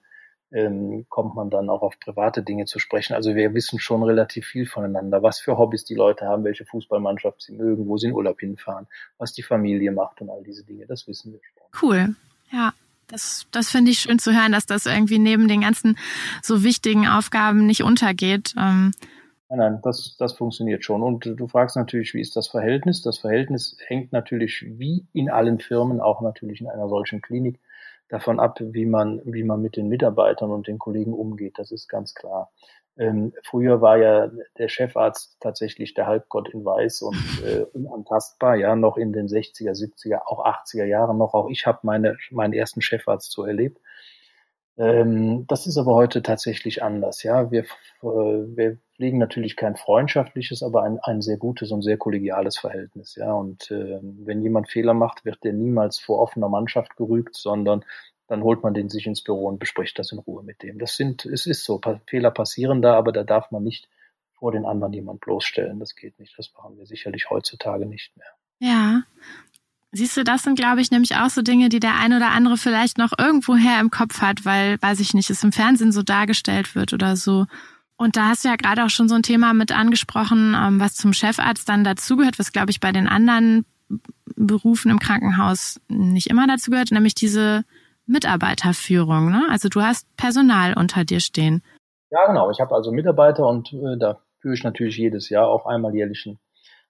ähm, 0.52 1.06
kommt 1.10 1.36
man 1.36 1.50
dann 1.50 1.70
auch 1.70 1.82
auf 1.82 2.00
private 2.00 2.42
Dinge 2.42 2.66
zu 2.66 2.80
sprechen. 2.80 3.14
Also 3.14 3.36
wir 3.36 3.54
wissen 3.54 3.80
schon 3.80 4.04
relativ 4.04 4.46
viel 4.46 4.66
voneinander, 4.66 5.22
was 5.22 5.40
für 5.40 5.58
Hobbys 5.58 5.84
die 5.84 5.96
Leute 5.96 6.26
haben, 6.26 6.44
welche 6.44 6.66
Fußballmannschaft 6.66 7.42
sie 7.42 7.54
mögen, 7.54 7.88
wo 7.88 7.98
sie 7.98 8.08
in 8.08 8.14
Urlaub 8.14 8.40
hinfahren, 8.40 8.88
was 9.18 9.34
die 9.34 9.44
Familie 9.44 9.92
macht 9.92 10.22
und 10.22 10.30
all 10.30 10.44
diese 10.44 10.64
Dinge. 10.64 10.86
Das 10.86 11.08
wissen 11.08 11.34
wir 11.34 11.40
schon. 11.44 11.58
Cool. 11.82 12.16
Ja, 12.52 12.74
das, 13.08 13.48
das 13.52 13.70
finde 13.70 13.92
ich 13.92 14.00
schön 14.00 14.20
zu 14.20 14.34
hören, 14.34 14.52
dass 14.52 14.66
das 14.66 14.86
irgendwie 14.86 15.20
neben 15.20 15.48
den 15.48 15.62
ganzen 15.62 15.98
so 16.42 16.64
wichtigen 16.64 17.08
Aufgaben 17.08 17.66
nicht 17.66 17.84
untergeht. 17.84 18.54
Ähm 18.58 18.92
Nein, 19.50 19.60
nein, 19.60 19.80
das, 19.82 20.18
das 20.18 20.34
funktioniert 20.34 20.84
schon. 20.84 21.02
Und 21.02 21.26
du 21.26 21.48
fragst 21.48 21.78
natürlich, 21.78 22.14
wie 22.14 22.20
ist 22.20 22.36
das 22.36 22.50
Verhältnis? 22.50 23.02
Das 23.02 23.20
Verhältnis 23.20 23.78
hängt 23.88 24.12
natürlich 24.12 24.66
wie 24.68 25.06
in 25.14 25.30
allen 25.30 25.60
Firmen, 25.60 26.02
auch 26.02 26.20
natürlich 26.22 26.60
in 26.60 26.68
einer 26.68 26.90
solchen 26.90 27.22
Klinik, 27.22 27.58
davon 28.10 28.40
ab, 28.40 28.60
wie 28.60 28.86
man, 28.86 29.22
wie 29.26 29.44
man 29.44 29.62
mit 29.62 29.76
den 29.76 29.88
Mitarbeitern 29.88 30.52
und 30.52 30.68
den 30.68 30.80
Kollegen 30.80 31.14
umgeht. 31.14 31.58
Das 31.58 31.72
ist 31.72 31.88
ganz 31.88 32.14
klar. 32.14 32.52
Ähm, 32.98 33.34
früher 33.44 33.80
war 33.80 33.98
ja 33.98 34.32
der 34.58 34.70
Chefarzt 34.70 35.38
tatsächlich 35.40 35.94
der 35.94 36.08
Halbgott 36.08 36.50
in 36.50 36.66
Weiß 36.66 37.04
und 37.04 37.16
äh, 37.46 37.62
unantastbar, 37.74 38.56
ja, 38.56 38.76
noch 38.76 38.98
in 38.98 39.14
den 39.14 39.28
60er, 39.28 39.72
70er, 39.72 40.22
auch 40.26 40.46
80er 40.46 40.86
Jahren 40.86 41.18
noch. 41.18 41.34
Auch 41.34 41.50
ich 41.50 41.68
habe 41.68 41.80
meine, 41.84 42.18
meinen 42.32 42.54
ersten 42.54 42.82
Chefarzt 42.82 43.32
so 43.32 43.46
erlebt. 43.46 43.80
Ähm, 44.78 45.46
das 45.48 45.66
ist 45.66 45.78
aber 45.78 45.96
heute 45.96 46.22
tatsächlich 46.22 46.84
anders, 46.84 47.24
ja. 47.24 47.50
Wir, 47.52 47.64
äh, 47.64 48.06
wir 48.06 48.78
pflegen 48.96 49.18
natürlich 49.18 49.56
kein 49.56 49.76
freundschaftliches, 49.76 50.62
aber 50.62 50.84
ein, 50.84 51.00
ein 51.02 51.22
sehr 51.22 51.38
gutes 51.38 51.72
und 51.72 51.82
sehr 51.82 51.98
kollegiales 51.98 52.58
Verhältnis, 52.58 53.16
ja. 53.16 53.34
Und 53.34 53.72
äh, 53.72 54.00
wenn 54.02 54.42
jemand 54.44 54.70
Fehler 54.70 54.94
macht, 54.94 55.26
wird 55.26 55.44
der 55.44 55.54
niemals 55.54 56.00
vor 56.00 56.20
offener 56.20 56.50
Mannschaft 56.50 56.96
gerügt, 56.96 57.36
sondern 57.36 57.84
dann 58.28 58.44
holt 58.44 58.62
man 58.62 58.74
den 58.74 58.90
sich 58.90 59.08
ins 59.08 59.24
Büro 59.24 59.48
und 59.48 59.60
bespricht 59.60 59.98
das 59.98 60.12
in 60.12 60.20
Ruhe 60.20 60.44
mit 60.44 60.62
dem. 60.62 60.80
Das 60.80 60.96
sind, 60.96 61.26
es 61.26 61.46
ist 61.46 61.64
so, 61.64 61.82
Fehler 62.06 62.32
passieren 62.32 62.82
da, 62.82 62.96
aber 62.96 63.12
da 63.12 63.24
darf 63.24 63.52
man 63.52 63.64
nicht 63.64 63.88
vor 64.34 64.52
den 64.52 64.66
anderen 64.66 64.94
jemand 64.94 65.22
bloßstellen. 65.22 65.80
Das 65.80 65.96
geht 65.96 66.20
nicht. 66.20 66.38
Das 66.38 66.54
machen 66.54 66.78
wir 66.78 66.86
sicherlich 66.86 67.30
heutzutage 67.30 67.86
nicht 67.86 68.16
mehr. 68.18 68.28
Ja. 68.60 69.04
Siehst 69.98 70.16
du, 70.16 70.24
das 70.24 70.44
sind, 70.44 70.60
glaube 70.60 70.80
ich, 70.80 70.92
nämlich 70.92 71.16
auch 71.16 71.32
so 71.32 71.42
Dinge, 71.42 71.70
die 71.70 71.80
der 71.80 71.96
ein 72.00 72.14
oder 72.14 72.30
andere 72.30 72.58
vielleicht 72.58 73.00
noch 73.00 73.14
irgendwoher 73.18 73.80
im 73.80 73.90
Kopf 73.90 74.22
hat, 74.22 74.46
weil, 74.46 74.80
weiß 74.80 75.00
ich 75.00 75.16
nicht, 75.16 75.32
es 75.32 75.44
im 75.44 75.52
Fernsehen 75.52 75.92
so 75.92 76.04
dargestellt 76.04 76.76
wird 76.76 76.94
oder 76.94 77.16
so. 77.16 77.48
Und 77.98 78.16
da 78.16 78.28
hast 78.28 78.46
du 78.46 78.50
ja 78.50 78.58
gerade 78.58 78.86
auch 78.86 78.92
schon 78.92 79.10
so 79.10 79.16
ein 79.16 79.24
Thema 79.24 79.56
mit 79.56 79.72
angesprochen, 79.72 80.56
ähm, 80.56 80.80
was 80.80 80.94
zum 80.94 81.14
Chefarzt 81.14 81.68
dann 81.68 81.84
dazugehört, 81.84 82.38
was, 82.38 82.52
glaube 82.52 82.70
ich, 82.70 82.80
bei 82.80 82.92
den 82.92 83.08
anderen 83.08 83.66
Berufen 84.36 84.92
im 84.92 85.00
Krankenhaus 85.00 85.82
nicht 85.88 86.30
immer 86.30 86.46
dazu 86.46 86.70
gehört, 86.70 86.92
nämlich 86.92 87.16
diese 87.16 87.64
Mitarbeiterführung. 88.06 89.32
Ne? 89.32 89.48
Also 89.50 89.68
du 89.68 89.82
hast 89.82 90.06
Personal 90.16 90.76
unter 90.76 91.06
dir 91.06 91.22
stehen. 91.22 91.64
Ja, 92.12 92.28
genau. 92.28 92.52
Ich 92.52 92.60
habe 92.60 92.76
also 92.76 92.92
Mitarbeiter 92.92 93.48
und 93.48 93.74
äh, 93.74 93.98
da 93.98 94.22
führe 94.42 94.54
ich 94.54 94.64
natürlich 94.64 94.98
jedes 94.98 95.30
Jahr 95.30 95.48
auch 95.48 95.66
einmal 95.66 95.96
jährlich 95.96 96.30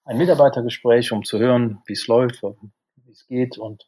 ein, 0.04 0.18
Mitarbeitergespräch, 0.18 1.14
um 1.14 1.24
zu 1.24 1.40
hören, 1.40 1.82
wie 1.86 1.94
es 1.94 2.08
läuft, 2.08 2.44
es 3.18 3.28
geht 3.28 3.58
und 3.58 3.88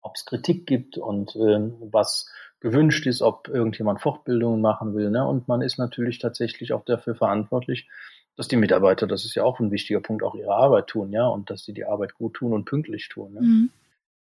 ob 0.00 0.16
es 0.16 0.24
Kritik 0.24 0.66
gibt 0.66 0.98
und 0.98 1.34
äh, 1.36 1.70
was 1.90 2.30
gewünscht 2.60 3.06
ist, 3.06 3.22
ob 3.22 3.48
irgendjemand 3.48 4.00
Fortbildungen 4.00 4.60
machen 4.60 4.94
will. 4.94 5.10
Ne? 5.10 5.26
Und 5.26 5.48
man 5.48 5.62
ist 5.62 5.78
natürlich 5.78 6.18
tatsächlich 6.18 6.72
auch 6.72 6.84
dafür 6.84 7.14
verantwortlich, 7.14 7.88
dass 8.36 8.48
die 8.48 8.56
Mitarbeiter, 8.56 9.06
das 9.06 9.24
ist 9.24 9.34
ja 9.34 9.44
auch 9.44 9.60
ein 9.60 9.70
wichtiger 9.70 10.00
Punkt, 10.00 10.22
auch 10.22 10.34
ihre 10.34 10.54
Arbeit 10.54 10.88
tun, 10.88 11.12
ja, 11.12 11.26
und 11.28 11.50
dass 11.50 11.64
sie 11.64 11.72
die 11.72 11.84
Arbeit 11.84 12.14
gut 12.14 12.34
tun 12.34 12.52
und 12.52 12.64
pünktlich 12.64 13.08
tun. 13.08 13.34
Ne? 13.34 13.40
Mhm. 13.40 13.70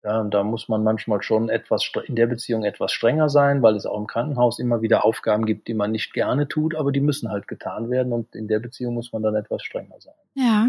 Ja, 0.03 0.21
und 0.21 0.35
da 0.35 0.43
muss 0.43 0.69
man 0.69 0.85
manchmal 0.85 1.23
schon 1.23 1.49
etwas 1.49 1.91
in 2.05 2.15
der 2.15 2.27
Beziehung 2.27 2.65
etwas 2.65 2.93
strenger 2.93 3.31
sein, 3.31 3.63
weil 3.63 3.75
es 3.75 3.87
auch 3.87 3.99
im 3.99 4.07
Krankenhaus 4.07 4.59
immer 4.59 4.83
wieder 4.83 5.07
Aufgaben 5.07 5.47
gibt, 5.47 5.67
die 5.67 5.73
man 5.73 5.93
nicht 5.93 6.13
gerne 6.13 6.47
tut, 6.47 6.75
aber 6.75 6.93
die 6.93 7.01
müssen 7.01 7.31
halt 7.31 7.49
getan 7.49 7.89
werden 7.89 8.13
und 8.13 8.35
in 8.35 8.47
der 8.47 8.59
Beziehung 8.59 8.93
muss 8.93 9.15
man 9.15 9.23
dann 9.23 9.35
etwas 9.35 9.63
strenger 9.63 9.99
sein. 10.01 10.15
Ja. 10.35 10.69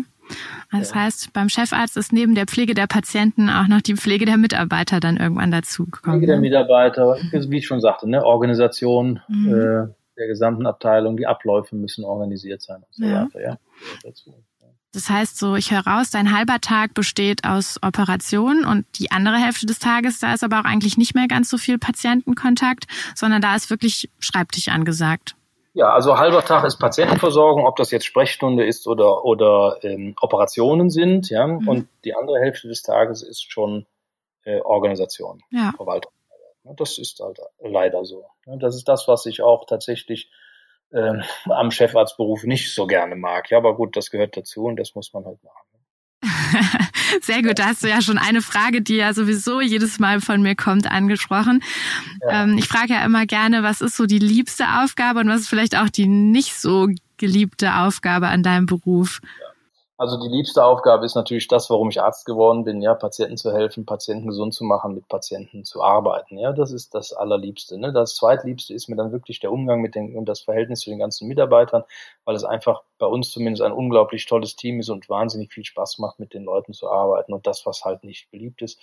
Das 0.71 0.89
ja. 0.91 0.95
heißt, 0.95 1.33
beim 1.33 1.49
Chefarzt 1.49 1.97
ist 1.97 2.11
neben 2.11 2.35
der 2.35 2.45
Pflege 2.45 2.73
der 2.73 2.87
Patienten 2.87 3.49
auch 3.49 3.67
noch 3.67 3.81
die 3.81 3.95
Pflege 3.95 4.25
der 4.25 4.37
Mitarbeiter 4.37 4.99
dann 4.99 5.17
irgendwann 5.17 5.51
dazu 5.51 5.85
gekommen. 5.85 6.17
Pflege 6.17 6.27
der 6.27 6.35
ne? 6.37 6.41
Mitarbeiter, 6.41 7.17
wie 7.31 7.57
ich 7.57 7.67
schon 7.67 7.81
sagte, 7.81 8.09
ne, 8.09 8.23
Organisation 8.25 9.19
mhm. 9.27 9.47
äh, 9.49 9.93
der 10.17 10.27
gesamten 10.27 10.65
Abteilung, 10.65 11.17
die 11.17 11.27
Abläufe 11.27 11.75
müssen 11.75 12.05
organisiert 12.05 12.61
sein 12.61 12.77
und 12.77 12.93
so 12.93 13.03
ja. 13.05 13.25
weiter, 13.25 13.41
ja. 13.41 13.57
Dazu. 14.03 14.33
Das 14.95 15.09
heißt 15.09 15.37
so, 15.37 15.57
ich 15.57 15.71
höre 15.71 15.85
raus, 15.85 16.09
dein 16.09 16.33
halber 16.33 16.61
Tag 16.61 16.93
besteht 16.93 17.43
aus 17.43 17.77
Operationen 17.83 18.63
und 18.63 18.85
die 18.97 19.11
andere 19.11 19.35
Hälfte 19.35 19.65
des 19.65 19.77
Tages, 19.77 20.19
da 20.19 20.33
ist 20.33 20.41
aber 20.41 20.61
auch 20.61 20.63
eigentlich 20.63 20.97
nicht 20.97 21.13
mehr 21.13 21.27
ganz 21.27 21.49
so 21.49 21.57
viel 21.57 21.77
Patientenkontakt, 21.77 22.85
sondern 23.13 23.41
da 23.41 23.57
ist 23.57 23.69
wirklich 23.69 24.09
Schreibtisch 24.19 24.69
angesagt. 24.69 25.35
Ja, 25.75 25.93
also 25.93 26.17
halber 26.17 26.41
Tag 26.41 26.63
ist 26.63 26.77
Patientenversorgung, 26.77 27.65
ob 27.65 27.75
das 27.75 27.91
jetzt 27.91 28.05
Sprechstunde 28.05 28.65
ist 28.65 28.87
oder, 28.87 29.25
oder 29.25 29.77
ähm, 29.81 30.15
Operationen 30.21 30.89
sind, 30.89 31.29
ja. 31.29 31.45
Mhm. 31.45 31.67
Und 31.67 31.89
die 32.05 32.15
andere 32.15 32.39
Hälfte 32.39 32.69
des 32.69 32.81
Tages 32.81 33.21
ist 33.21 33.51
schon 33.51 33.85
äh, 34.45 34.61
Organisation, 34.61 35.43
ja. 35.51 35.73
Verwaltung. 35.75 36.13
Das 36.63 36.97
ist 36.97 37.19
halt 37.19 37.39
leider 37.59 38.05
so. 38.05 38.23
Das 38.45 38.73
ist 38.73 38.87
das, 38.87 39.09
was 39.09 39.25
ich 39.25 39.41
auch 39.41 39.65
tatsächlich 39.65 40.31
äh, 40.91 41.19
am 41.49 41.71
Chefarztberuf 41.71 42.43
nicht 42.45 42.73
so 42.73 42.87
gerne 42.87 43.17
mag. 43.17 43.51
Ja, 43.51 43.57
aber 43.57 43.75
gut, 43.75 43.97
das 43.97 44.11
gehört 44.11 44.37
dazu 44.37 44.63
und 44.63 44.77
das 44.77 44.95
muss 44.95 45.11
man 45.11 45.25
halt 45.25 45.39
machen. 45.43 45.75
Sehr 47.21 47.41
gut, 47.41 47.59
da 47.59 47.65
hast 47.67 47.83
du 47.83 47.89
ja 47.89 48.01
schon 48.01 48.17
eine 48.17 48.41
Frage, 48.41 48.81
die 48.81 48.95
ja 48.95 49.13
sowieso 49.13 49.61
jedes 49.61 49.99
Mal 49.99 50.21
von 50.21 50.41
mir 50.41 50.55
kommt, 50.55 50.89
angesprochen. 50.89 51.63
Ja. 52.21 52.43
Ähm, 52.43 52.57
ich 52.57 52.67
frage 52.67 52.93
ja 52.93 53.05
immer 53.05 53.25
gerne, 53.25 53.63
was 53.63 53.81
ist 53.81 53.97
so 53.97 54.05
die 54.05 54.19
liebste 54.19 54.65
Aufgabe 54.81 55.19
und 55.19 55.27
was 55.27 55.41
ist 55.41 55.49
vielleicht 55.49 55.77
auch 55.77 55.89
die 55.89 56.07
nicht 56.07 56.55
so 56.59 56.89
geliebte 57.17 57.75
Aufgabe 57.75 58.27
an 58.27 58.43
deinem 58.43 58.65
Beruf? 58.65 59.19
Ja. 59.23 59.54
Also 59.97 60.17
die 60.19 60.27
liebste 60.27 60.61
Aufgabe 60.65 61.05
ist 61.05 61.15
natürlich 61.15 61.47
das, 61.47 61.69
warum 61.69 61.89
ich 61.89 62.01
Arzt 62.01 62.25
geworden 62.25 62.65
bin, 62.65 62.81
ja, 62.81 62.93
Patienten 62.95 63.37
zu 63.37 63.53
helfen, 63.53 63.85
Patienten 63.85 64.27
gesund 64.27 64.53
zu 64.53 64.65
machen, 64.65 64.93
mit 64.93 65.07
Patienten 65.07 65.63
zu 65.63 65.81
arbeiten. 65.81 66.37
Ja, 66.37 66.51
das 66.51 66.73
ist 66.73 66.93
das 66.93 67.13
Allerliebste. 67.13 67.77
Ne? 67.77 67.93
Das 67.93 68.15
Zweitliebste 68.15 68.73
ist 68.73 68.89
mir 68.89 68.97
dann 68.97 69.13
wirklich 69.13 69.39
der 69.39 69.53
Umgang 69.53 69.79
mit 69.79 69.95
den 69.95 70.17
und 70.17 70.25
das 70.25 70.41
Verhältnis 70.41 70.81
zu 70.81 70.89
den 70.89 70.99
ganzen 70.99 71.29
Mitarbeitern, 71.29 71.85
weil 72.25 72.35
es 72.35 72.43
einfach 72.43 72.83
bei 72.97 73.05
uns 73.05 73.31
zumindest 73.31 73.63
ein 73.63 73.71
unglaublich 73.71 74.25
tolles 74.25 74.57
Team 74.57 74.81
ist 74.81 74.89
und 74.89 75.07
wahnsinnig 75.07 75.53
viel 75.53 75.63
Spaß 75.63 75.99
macht, 75.99 76.19
mit 76.19 76.33
den 76.33 76.43
Leuten 76.43 76.73
zu 76.73 76.89
arbeiten. 76.89 77.33
Und 77.33 77.47
das, 77.47 77.65
was 77.65 77.85
halt 77.85 78.03
nicht 78.03 78.29
beliebt 78.31 78.61
ist, 78.61 78.81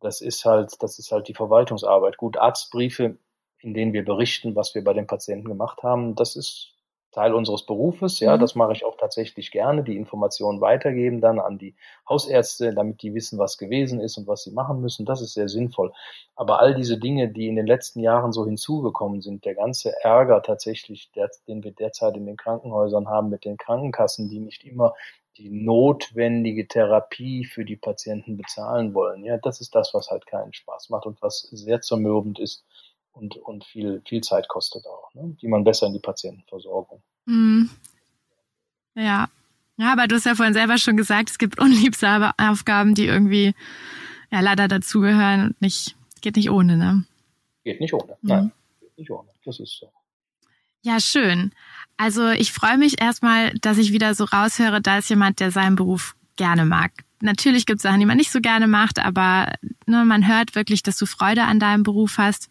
das 0.00 0.22
ist 0.22 0.46
halt, 0.46 0.82
das 0.82 0.98
ist 0.98 1.12
halt 1.12 1.28
die 1.28 1.34
Verwaltungsarbeit. 1.34 2.16
Gut, 2.16 2.38
Arztbriefe, 2.38 3.18
in 3.60 3.74
denen 3.74 3.92
wir 3.92 4.06
berichten, 4.06 4.56
was 4.56 4.74
wir 4.74 4.82
bei 4.82 4.94
den 4.94 5.06
Patienten 5.06 5.48
gemacht 5.48 5.82
haben, 5.82 6.14
das 6.14 6.34
ist 6.34 6.75
Teil 7.16 7.32
unseres 7.32 7.64
Berufes. 7.64 8.20
Ja, 8.20 8.36
mhm. 8.36 8.40
das 8.40 8.54
mache 8.54 8.72
ich 8.72 8.84
auch 8.84 8.98
tatsächlich 8.98 9.50
gerne, 9.50 9.82
die 9.82 9.96
Informationen 9.96 10.60
weitergeben 10.60 11.22
dann 11.22 11.40
an 11.40 11.56
die 11.56 11.74
Hausärzte, 12.06 12.74
damit 12.74 13.00
die 13.00 13.14
wissen, 13.14 13.38
was 13.38 13.56
gewesen 13.56 14.00
ist 14.00 14.18
und 14.18 14.26
was 14.26 14.42
sie 14.42 14.50
machen 14.50 14.82
müssen. 14.82 15.06
Das 15.06 15.22
ist 15.22 15.32
sehr 15.32 15.48
sinnvoll. 15.48 15.92
Aber 16.34 16.60
all 16.60 16.74
diese 16.74 16.98
Dinge, 16.98 17.28
die 17.28 17.48
in 17.48 17.56
den 17.56 17.66
letzten 17.66 18.00
Jahren 18.00 18.32
so 18.32 18.44
hinzugekommen 18.44 19.22
sind, 19.22 19.46
der 19.46 19.54
ganze 19.54 19.94
Ärger 20.02 20.42
tatsächlich, 20.42 21.10
der, 21.12 21.30
den 21.48 21.64
wir 21.64 21.72
derzeit 21.72 22.18
in 22.18 22.26
den 22.26 22.36
Krankenhäusern 22.36 23.08
haben 23.08 23.30
mit 23.30 23.46
den 23.46 23.56
Krankenkassen, 23.56 24.28
die 24.28 24.40
nicht 24.40 24.64
immer 24.64 24.92
die 25.38 25.48
notwendige 25.48 26.68
Therapie 26.68 27.46
für 27.46 27.64
die 27.64 27.76
Patienten 27.76 28.36
bezahlen 28.36 28.92
wollen. 28.92 29.24
Ja, 29.24 29.38
das 29.38 29.62
ist 29.62 29.74
das, 29.74 29.94
was 29.94 30.10
halt 30.10 30.26
keinen 30.26 30.52
Spaß 30.52 30.90
macht 30.90 31.06
und 31.06 31.22
was 31.22 31.40
sehr 31.50 31.80
zermürbend 31.80 32.38
ist 32.38 32.64
und, 33.16 33.36
und 33.36 33.64
viel, 33.64 34.02
viel 34.06 34.20
Zeit 34.20 34.48
kostet 34.48 34.86
auch, 34.86 35.12
ne? 35.14 35.36
die 35.40 35.48
man 35.48 35.64
besser 35.64 35.86
in 35.86 35.94
die 35.94 36.00
Patientenversorgung. 36.00 37.02
Mhm. 37.24 37.70
Ja. 38.94 39.28
Ja, 39.78 39.92
aber 39.92 40.06
du 40.06 40.14
hast 40.14 40.24
ja 40.24 40.34
vorhin 40.34 40.54
selber 40.54 40.78
schon 40.78 40.96
gesagt, 40.96 41.30
es 41.30 41.38
gibt 41.38 41.58
unliebsame 41.60 42.32
Aufgaben, 42.38 42.94
die 42.94 43.06
irgendwie 43.06 43.54
ja 44.30 44.40
leider 44.40 44.68
dazugehören 44.68 45.48
und 45.48 45.62
nicht, 45.62 45.96
geht 46.20 46.36
nicht 46.36 46.50
ohne, 46.50 46.76
ne? 46.76 47.04
Geht 47.64 47.80
nicht 47.80 47.94
ohne. 47.94 48.16
Mhm. 48.20 48.28
Nein, 48.28 48.52
geht 48.80 48.98
nicht 48.98 49.10
ohne. 49.10 49.28
Das 49.44 49.60
ist 49.60 49.78
so. 49.78 49.90
Ja, 50.82 51.00
schön. 51.00 51.52
Also 51.96 52.28
ich 52.30 52.52
freue 52.52 52.78
mich 52.78 53.00
erstmal, 53.00 53.52
dass 53.60 53.78
ich 53.78 53.92
wieder 53.92 54.14
so 54.14 54.24
raushöre, 54.24 54.80
da 54.80 54.98
ist 54.98 55.08
jemand, 55.08 55.40
der 55.40 55.50
seinen 55.50 55.76
Beruf 55.76 56.14
gerne 56.36 56.64
mag. 56.64 56.92
Natürlich 57.20 57.64
gibt 57.64 57.78
es 57.78 57.82
Sachen, 57.82 58.00
die 58.00 58.06
man 58.06 58.18
nicht 58.18 58.30
so 58.30 58.40
gerne 58.40 58.66
macht, 58.66 58.98
aber 58.98 59.54
ne, 59.86 60.04
man 60.04 60.28
hört 60.28 60.54
wirklich, 60.54 60.82
dass 60.82 60.98
du 60.98 61.06
Freude 61.06 61.44
an 61.44 61.58
deinem 61.58 61.82
Beruf 61.82 62.18
hast 62.18 62.50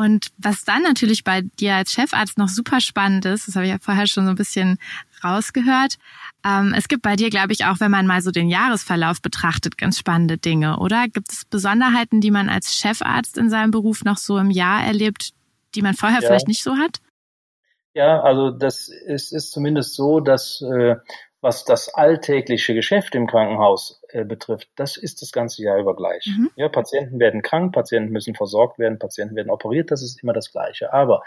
und 0.00 0.28
was 0.38 0.64
dann 0.64 0.82
natürlich 0.82 1.24
bei 1.24 1.42
dir 1.42 1.74
als 1.74 1.92
Chefarzt 1.92 2.38
noch 2.38 2.48
super 2.48 2.80
spannend 2.80 3.26
ist, 3.26 3.46
das 3.46 3.56
habe 3.56 3.66
ich 3.66 3.72
ja 3.72 3.78
vorher 3.80 4.06
schon 4.06 4.24
so 4.24 4.30
ein 4.30 4.36
bisschen 4.36 4.78
rausgehört, 5.22 5.98
ähm, 6.44 6.74
es 6.76 6.88
gibt 6.88 7.02
bei 7.02 7.16
dir, 7.16 7.28
glaube 7.28 7.52
ich, 7.52 7.66
auch 7.66 7.80
wenn 7.80 7.90
man 7.90 8.06
mal 8.06 8.22
so 8.22 8.30
den 8.30 8.48
Jahresverlauf 8.48 9.20
betrachtet, 9.20 9.76
ganz 9.76 9.98
spannende 9.98 10.38
Dinge, 10.38 10.78
oder? 10.78 11.06
Gibt 11.08 11.30
es 11.30 11.44
Besonderheiten, 11.44 12.20
die 12.20 12.30
man 12.30 12.48
als 12.48 12.76
Chefarzt 12.76 13.36
in 13.36 13.50
seinem 13.50 13.70
Beruf 13.70 14.04
noch 14.04 14.16
so 14.16 14.38
im 14.38 14.50
Jahr 14.50 14.82
erlebt, 14.82 15.32
die 15.74 15.82
man 15.82 15.94
vorher 15.94 16.20
ja. 16.22 16.26
vielleicht 16.26 16.48
nicht 16.48 16.62
so 16.62 16.76
hat? 16.76 17.00
Ja, 17.92 18.20
also 18.20 18.50
das 18.50 18.88
ist, 18.88 19.32
ist 19.32 19.50
zumindest 19.50 19.94
so, 19.94 20.20
dass 20.20 20.62
äh, 20.62 20.96
was 21.40 21.64
das 21.64 21.94
alltägliche 21.94 22.74
Geschäft 22.74 23.14
im 23.14 23.26
Krankenhaus 23.26 24.02
äh, 24.08 24.24
betrifft, 24.24 24.68
das 24.76 24.96
ist 24.96 25.22
das 25.22 25.32
ganze 25.32 25.62
Jahr 25.62 25.78
über 25.78 25.96
gleich. 25.96 26.26
Mhm. 26.26 26.50
Ja, 26.56 26.68
Patienten 26.68 27.18
werden 27.18 27.42
krank, 27.42 27.72
Patienten 27.72 28.12
müssen 28.12 28.34
versorgt 28.34 28.78
werden, 28.78 28.98
Patienten 28.98 29.36
werden 29.36 29.50
operiert, 29.50 29.90
das 29.90 30.02
ist 30.02 30.22
immer 30.22 30.32
das 30.32 30.52
Gleiche. 30.52 30.92
Aber 30.92 31.22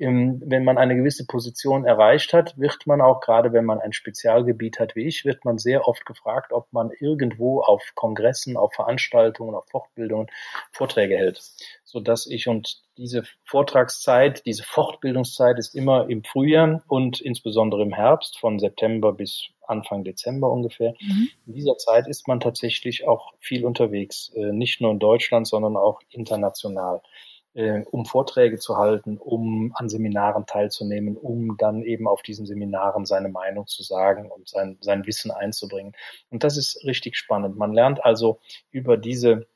wenn 0.00 0.64
man 0.64 0.78
eine 0.78 0.96
gewisse 0.96 1.26
Position 1.26 1.84
erreicht 1.84 2.32
hat, 2.32 2.56
wird 2.58 2.86
man 2.86 3.02
auch, 3.02 3.20
gerade 3.20 3.52
wenn 3.52 3.66
man 3.66 3.80
ein 3.80 3.92
Spezialgebiet 3.92 4.80
hat 4.80 4.96
wie 4.96 5.06
ich, 5.06 5.26
wird 5.26 5.44
man 5.44 5.58
sehr 5.58 5.86
oft 5.86 6.06
gefragt, 6.06 6.52
ob 6.52 6.72
man 6.72 6.90
irgendwo 6.98 7.60
auf 7.60 7.82
Kongressen, 7.94 8.56
auf 8.56 8.72
Veranstaltungen, 8.72 9.54
auf 9.54 9.68
Fortbildungen 9.68 10.28
Vorträge 10.72 11.16
hält. 11.16 11.42
So 11.84 12.00
dass 12.00 12.26
ich 12.26 12.48
und 12.48 12.80
diese 12.96 13.24
Vortragszeit, 13.44 14.44
diese 14.46 14.62
Fortbildungszeit 14.62 15.58
ist 15.58 15.74
immer 15.74 16.08
im 16.08 16.24
Frühjahr 16.24 16.82
und 16.88 17.20
insbesondere 17.20 17.82
im 17.82 17.92
Herbst 17.92 18.38
von 18.38 18.58
September 18.58 19.12
bis 19.12 19.48
Anfang 19.66 20.04
Dezember 20.04 20.50
ungefähr. 20.50 20.94
Mhm. 21.00 21.28
In 21.46 21.52
dieser 21.52 21.76
Zeit 21.76 22.08
ist 22.08 22.26
man 22.26 22.40
tatsächlich 22.40 23.06
auch 23.06 23.34
viel 23.38 23.66
unterwegs, 23.66 24.32
äh, 24.34 24.52
nicht 24.52 24.80
nur 24.80 24.92
in 24.92 24.98
Deutschland, 24.98 25.46
sondern 25.46 25.76
auch 25.76 26.00
international 26.10 27.02
äh, 27.54 27.82
um 27.90 28.06
Vorträge 28.06 28.58
zu 28.58 28.76
halten, 28.76 29.18
um 29.18 29.72
an 29.74 29.88
Seminaren 29.88 30.46
teilzunehmen, 30.46 31.16
um 31.16 31.56
dann 31.56 31.82
eben 31.82 32.06
auf 32.06 32.22
diesen 32.22 32.46
Seminaren 32.46 33.06
seine 33.06 33.28
Meinung 33.28 33.66
zu 33.66 33.82
sagen 33.82 34.30
und 34.30 34.48
sein, 34.48 34.78
sein 34.80 35.06
Wissen 35.06 35.30
einzubringen. 35.30 35.94
Und 36.30 36.44
das 36.44 36.56
ist 36.56 36.84
richtig 36.84 37.16
spannend. 37.16 37.56
Man 37.56 37.72
lernt 37.72 38.04
also 38.04 38.38
über 38.70 38.96
diese 38.96 39.46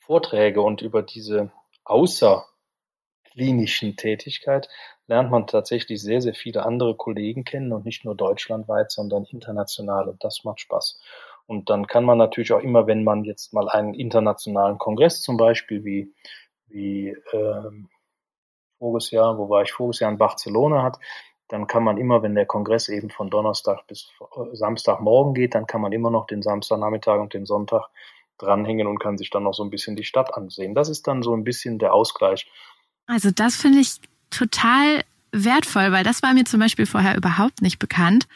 Vorträge 0.00 0.62
und 0.62 0.82
über 0.82 1.02
diese 1.02 1.52
außerklinischen 1.84 3.96
Tätigkeit 3.96 4.68
lernt 5.06 5.30
man 5.30 5.46
tatsächlich 5.46 6.02
sehr, 6.02 6.20
sehr 6.20 6.34
viele 6.34 6.64
andere 6.64 6.96
Kollegen 6.96 7.44
kennen 7.44 7.72
und 7.72 7.84
nicht 7.84 8.04
nur 8.04 8.16
deutschlandweit, 8.16 8.90
sondern 8.90 9.24
international 9.24 10.08
und 10.08 10.24
das 10.24 10.42
macht 10.44 10.60
Spaß. 10.60 11.00
Und 11.46 11.70
dann 11.70 11.86
kann 11.86 12.04
man 12.04 12.18
natürlich 12.18 12.52
auch 12.52 12.60
immer, 12.60 12.86
wenn 12.86 13.04
man 13.04 13.24
jetzt 13.24 13.52
mal 13.52 13.68
einen 13.68 13.94
internationalen 13.94 14.78
Kongress 14.78 15.22
zum 15.22 15.36
Beispiel 15.36 15.84
wie 15.84 16.12
wie 16.72 17.16
ähm, 17.32 17.88
voriges 18.78 19.10
Jahr, 19.10 19.38
wo 19.38 19.48
war 19.48 19.62
ich 19.62 19.72
voriges 19.72 20.00
Jahr 20.00 20.10
in 20.10 20.18
Barcelona 20.18 20.82
hat, 20.82 20.98
dann 21.48 21.66
kann 21.66 21.84
man 21.84 21.98
immer, 21.98 22.22
wenn 22.22 22.34
der 22.34 22.46
Kongress 22.46 22.88
eben 22.88 23.10
von 23.10 23.30
Donnerstag 23.30 23.86
bis 23.86 24.10
äh, 24.36 24.56
Samstagmorgen 24.56 25.34
geht, 25.34 25.54
dann 25.54 25.66
kann 25.66 25.80
man 25.80 25.92
immer 25.92 26.10
noch 26.10 26.26
den 26.26 26.42
Samstagnachmittag 26.42 27.20
und 27.20 27.34
den 27.34 27.46
Sonntag 27.46 27.88
dranhängen 28.38 28.86
und 28.86 28.98
kann 28.98 29.18
sich 29.18 29.30
dann 29.30 29.44
noch 29.44 29.54
so 29.54 29.62
ein 29.62 29.70
bisschen 29.70 29.94
die 29.94 30.04
Stadt 30.04 30.34
ansehen. 30.34 30.74
Das 30.74 30.88
ist 30.88 31.06
dann 31.06 31.22
so 31.22 31.34
ein 31.34 31.44
bisschen 31.44 31.78
der 31.78 31.92
Ausgleich. 31.92 32.50
Also 33.06 33.30
das 33.30 33.56
finde 33.56 33.80
ich 33.80 34.00
total 34.30 35.02
wertvoll, 35.30 35.92
weil 35.92 36.04
das 36.04 36.22
war 36.22 36.34
mir 36.34 36.44
zum 36.44 36.60
Beispiel 36.60 36.86
vorher 36.86 37.16
überhaupt 37.16 37.62
nicht 37.62 37.78
bekannt. 37.78 38.26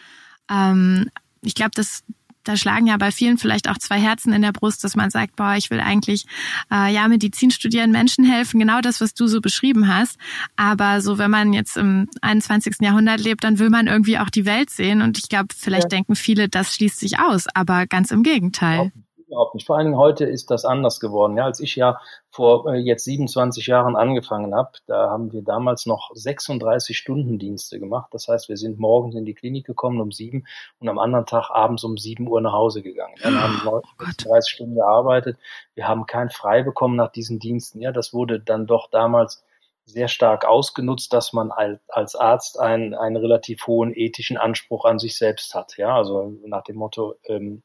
Ähm, 0.51 1.11
ich 1.42 1.55
glaube, 1.55 1.72
dass 1.75 2.05
da 2.48 2.56
schlagen 2.56 2.87
ja 2.87 2.96
bei 2.96 3.11
vielen 3.11 3.38
vielleicht 3.38 3.68
auch 3.68 3.78
zwei 3.78 3.98
Herzen 3.98 4.32
in 4.32 4.42
der 4.42 4.52
Brust, 4.52 4.85
dass 4.85 4.96
man 4.96 5.11
sagt, 5.11 5.37
boah, 5.37 5.54
ich 5.56 5.70
will 5.70 5.80
eigentlich 5.80 6.26
äh, 6.72 6.92
ja 6.92 7.09
Medizin 7.09 7.50
studieren, 7.50 7.90
Menschen 7.90 8.24
helfen, 8.24 8.61
genau 8.61 8.80
das, 8.80 9.00
was 9.00 9.14
du 9.14 9.26
so 9.26 9.40
beschrieben 9.40 9.88
hast. 9.88 10.18
Aber 10.56 11.00
so, 11.00 11.18
wenn 11.18 11.30
man 11.30 11.52
jetzt 11.52 11.76
im 11.76 12.09
21. 12.22 12.76
Jahrhundert 12.80 13.20
lebt, 13.20 13.44
dann 13.44 13.59
will 13.59 13.70
man 13.70 13.87
irgendwie 13.87 14.18
auch 14.18 14.30
die 14.30 14.46
Welt 14.46 14.70
sehen. 14.70 15.02
Und 15.02 15.18
ich 15.18 15.28
glaube, 15.28 15.48
vielleicht 15.56 15.85
ja. 15.85 15.88
denken 15.88 16.16
viele, 16.16 16.48
das 16.48 16.74
schließt 16.74 17.00
sich 17.00 17.18
aus, 17.18 17.46
aber 17.54 17.87
ganz 17.87 18.11
im 18.11 18.22
Gegenteil. 18.22 18.92
Ja 18.94 19.06
überhaupt 19.27 19.55
nicht. 19.55 19.67
Vor 19.67 19.77
allen 19.77 19.87
Dingen 19.87 19.99
heute 19.99 20.25
ist 20.25 20.51
das 20.51 20.65
anders 20.65 21.01
geworden. 21.01 21.37
Ja, 21.37 21.45
als 21.45 21.61
ich 21.61 21.77
ja 21.77 22.01
vor 22.29 22.73
äh, 22.73 22.79
jetzt 22.79 23.05
27 23.05 23.67
Jahren 23.67 23.97
angefangen 23.97 24.55
habe, 24.55 24.73
da 24.87 25.11
haben 25.11 25.33
wir 25.33 25.43
damals 25.43 25.87
noch 25.87 26.11
36 26.15 26.97
Stunden 26.97 27.39
Dienste 27.39 27.79
gemacht. 27.79 28.09
Das 28.12 28.29
heißt, 28.29 28.49
wir 28.49 28.57
sind 28.57 28.79
morgens 28.79 29.15
in 29.15 29.25
die 29.25 29.35
Klinik 29.35 29.67
gekommen 29.67 30.01
um 30.01 30.12
sieben 30.12 30.47
und 30.79 30.89
am 30.89 30.99
anderen 30.99 31.27
Tag 31.27 31.51
abends 31.51 31.85
um 31.85 31.99
sieben 31.99 32.29
Uhr 32.29 32.41
nach 32.41 32.53
Hause 32.53 32.83
gegangen. 32.83 33.15
Ja, 33.23 33.31
wir 33.31 33.43
haben 33.43 33.61
oh 33.67 33.83
30 33.99 34.51
Stunden 34.51 34.75
gearbeitet. 34.77 35.39
Wir 35.75 35.89
haben 35.89 36.07
kein 36.07 36.31
Frei 36.31 36.62
bekommen 36.62 36.97
nach 36.97 37.12
diesen 37.12 37.39
Diensten. 37.39 37.81
Ja, 37.81 37.93
das 37.93 38.12
wurde 38.12 38.41
dann 38.41 38.67
doch 38.67 38.91
damals 38.91 39.45
sehr 39.87 40.09
stark 40.09 40.45
ausgenutzt, 40.45 41.12
dass 41.12 41.33
man 41.33 41.53
als 41.89 42.17
Arzt 42.17 42.59
einen, 42.59 42.95
einen 42.95 43.17
relativ 43.17 43.67
hohen 43.69 43.93
ethischen 43.95 44.37
Anspruch 44.37 44.85
an 44.85 44.99
sich 44.99 45.17
selbst 45.17 45.55
hat. 45.55 45.77
Ja, 45.77 45.97
also 45.97 46.35
nach 46.45 46.65
dem 46.65 46.77
Motto, 46.77 47.15
ähm, 47.25 47.62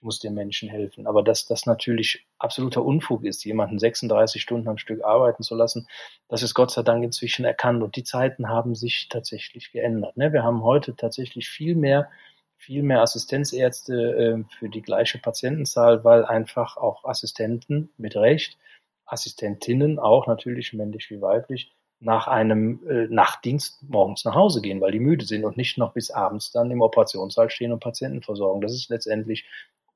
ich 0.00 0.04
muss 0.04 0.18
den 0.18 0.32
Menschen 0.32 0.70
helfen. 0.70 1.06
Aber 1.06 1.22
dass 1.22 1.46
das 1.46 1.66
natürlich 1.66 2.26
absoluter 2.38 2.82
Unfug 2.82 3.22
ist, 3.24 3.44
jemanden 3.44 3.78
36 3.78 4.40
Stunden 4.40 4.68
am 4.68 4.78
Stück 4.78 5.04
arbeiten 5.04 5.42
zu 5.42 5.54
lassen, 5.54 5.86
das 6.28 6.42
ist 6.42 6.54
Gott 6.54 6.70
sei 6.70 6.82
Dank 6.82 7.04
inzwischen 7.04 7.44
erkannt. 7.44 7.82
Und 7.82 7.96
die 7.96 8.04
Zeiten 8.04 8.48
haben 8.48 8.74
sich 8.74 9.08
tatsächlich 9.10 9.72
geändert. 9.72 10.16
Ne? 10.16 10.32
Wir 10.32 10.42
haben 10.42 10.62
heute 10.62 10.96
tatsächlich 10.96 11.48
viel 11.48 11.74
mehr 11.74 12.08
viel 12.56 12.82
mehr 12.82 13.00
Assistenzärzte 13.00 13.94
äh, 13.94 14.56
für 14.58 14.68
die 14.68 14.82
gleiche 14.82 15.16
Patientenzahl, 15.16 16.04
weil 16.04 16.26
einfach 16.26 16.76
auch 16.76 17.04
Assistenten 17.04 17.88
mit 17.96 18.16
Recht, 18.16 18.58
Assistentinnen 19.06 19.98
auch 19.98 20.26
natürlich 20.26 20.74
männlich 20.74 21.10
wie 21.10 21.22
weiblich, 21.22 21.72
nach 22.00 22.28
einem 22.28 22.86
äh, 22.86 23.06
Nachtdienst 23.08 23.82
morgens 23.82 24.26
nach 24.26 24.34
Hause 24.34 24.60
gehen, 24.60 24.82
weil 24.82 24.92
die 24.92 25.00
müde 25.00 25.24
sind 25.24 25.44
und 25.44 25.56
nicht 25.56 25.78
noch 25.78 25.94
bis 25.94 26.10
abends 26.10 26.52
dann 26.52 26.70
im 26.70 26.82
Operationssaal 26.82 27.48
stehen 27.48 27.72
und 27.72 27.80
Patienten 27.80 28.22
versorgen. 28.22 28.60
Das 28.60 28.74
ist 28.74 28.90
letztendlich 28.90 29.46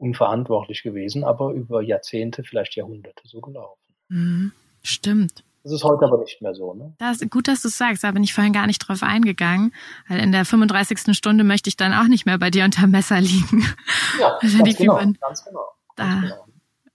unverantwortlich 0.05 0.83
gewesen, 0.83 1.25
aber 1.25 1.53
über 1.53 1.83
Jahrzehnte, 1.83 2.45
vielleicht 2.45 2.77
Jahrhunderte 2.77 3.27
so 3.27 3.40
gelaufen. 3.40 3.81
Mhm, 4.09 4.53
stimmt. 4.83 5.45
Das 5.62 5.73
ist 5.73 5.83
heute 5.83 6.05
aber 6.05 6.19
nicht 6.19 6.43
mehr 6.43 6.55
so. 6.55 6.75
Ne? 6.75 6.95
Das, 6.99 7.21
gut, 7.31 7.49
dass 7.49 7.62
du 7.62 7.69
es 7.69 7.79
sagst, 7.79 8.05
da 8.05 8.12
bin 8.12 8.23
ich 8.23 8.35
vorhin 8.35 8.53
gar 8.53 8.67
nicht 8.67 8.81
drauf 8.81 9.03
eingegangen, 9.03 9.73
weil 10.09 10.21
in 10.21 10.31
der 10.31 10.45
35. 10.45 11.17
Stunde 11.17 11.43
möchte 11.43 11.71
ich 11.71 11.79
dann 11.79 11.95
auch 11.95 12.07
nicht 12.07 12.27
mehr 12.27 12.38
bei 12.38 12.51
dir 12.51 12.64
unter 12.64 12.87
Messer 12.87 13.19
liegen. 13.21 13.64
Ja, 14.21 14.38
ganz 14.59 14.77
genau, 14.77 14.97
ganz 14.97 15.45
genau, 15.45 15.64
ganz 15.97 15.97
da, 15.97 16.21
genau. 16.21 16.47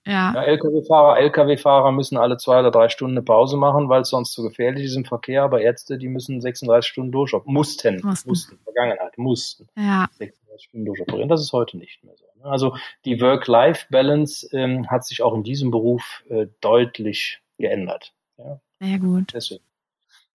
Ja. 0.06 0.34
ja 0.34 0.44
Lkw-Fahrer, 0.44 1.20
Lkw-Fahrer 1.20 1.92
müssen 1.92 2.18
alle 2.18 2.38
zwei 2.38 2.60
oder 2.60 2.72
drei 2.72 2.90
Stunden 2.90 3.18
eine 3.18 3.26
Pause 3.26 3.58
machen, 3.58 3.90
weil 3.90 4.02
es 4.02 4.10
sonst 4.10 4.34
zu 4.34 4.44
gefährlich 4.44 4.86
ist 4.86 4.96
im 4.96 5.06
Verkehr. 5.06 5.44
Aber 5.44 5.62
Ärzte, 5.62 5.98
die 5.98 6.08
müssen 6.08 6.42
36 6.42 6.90
Stunden 6.90 7.12
durchoperieren. 7.12 7.54
Mussten, 7.54 8.02
mussten, 8.04 8.30
mussten, 8.30 8.60
Vergangenheit, 8.64 9.18
mussten. 9.18 9.68
Ja. 9.78 10.08
36 10.12 10.68
Stunden 10.68 10.86
durchoperieren. 10.86 11.30
Das 11.30 11.42
ist 11.42 11.54
heute 11.54 11.78
nicht 11.78 12.04
mehr 12.04 12.16
so. 12.18 12.26
Ne? 12.38 12.46
Also 12.46 12.76
die 13.06 13.20
Work-Life-Balance 13.22 14.50
ähm, 14.54 14.90
hat 14.90 15.06
sich 15.06 15.22
auch 15.22 15.34
in 15.34 15.44
diesem 15.44 15.72
Beruf 15.72 16.24
äh, 16.30 16.48
deutlich 16.62 17.42
geändert. 17.58 18.14
Ja. 18.38 18.60
Sehr 18.80 19.00
gut. 19.00 19.34
Deswegen. 19.34 19.64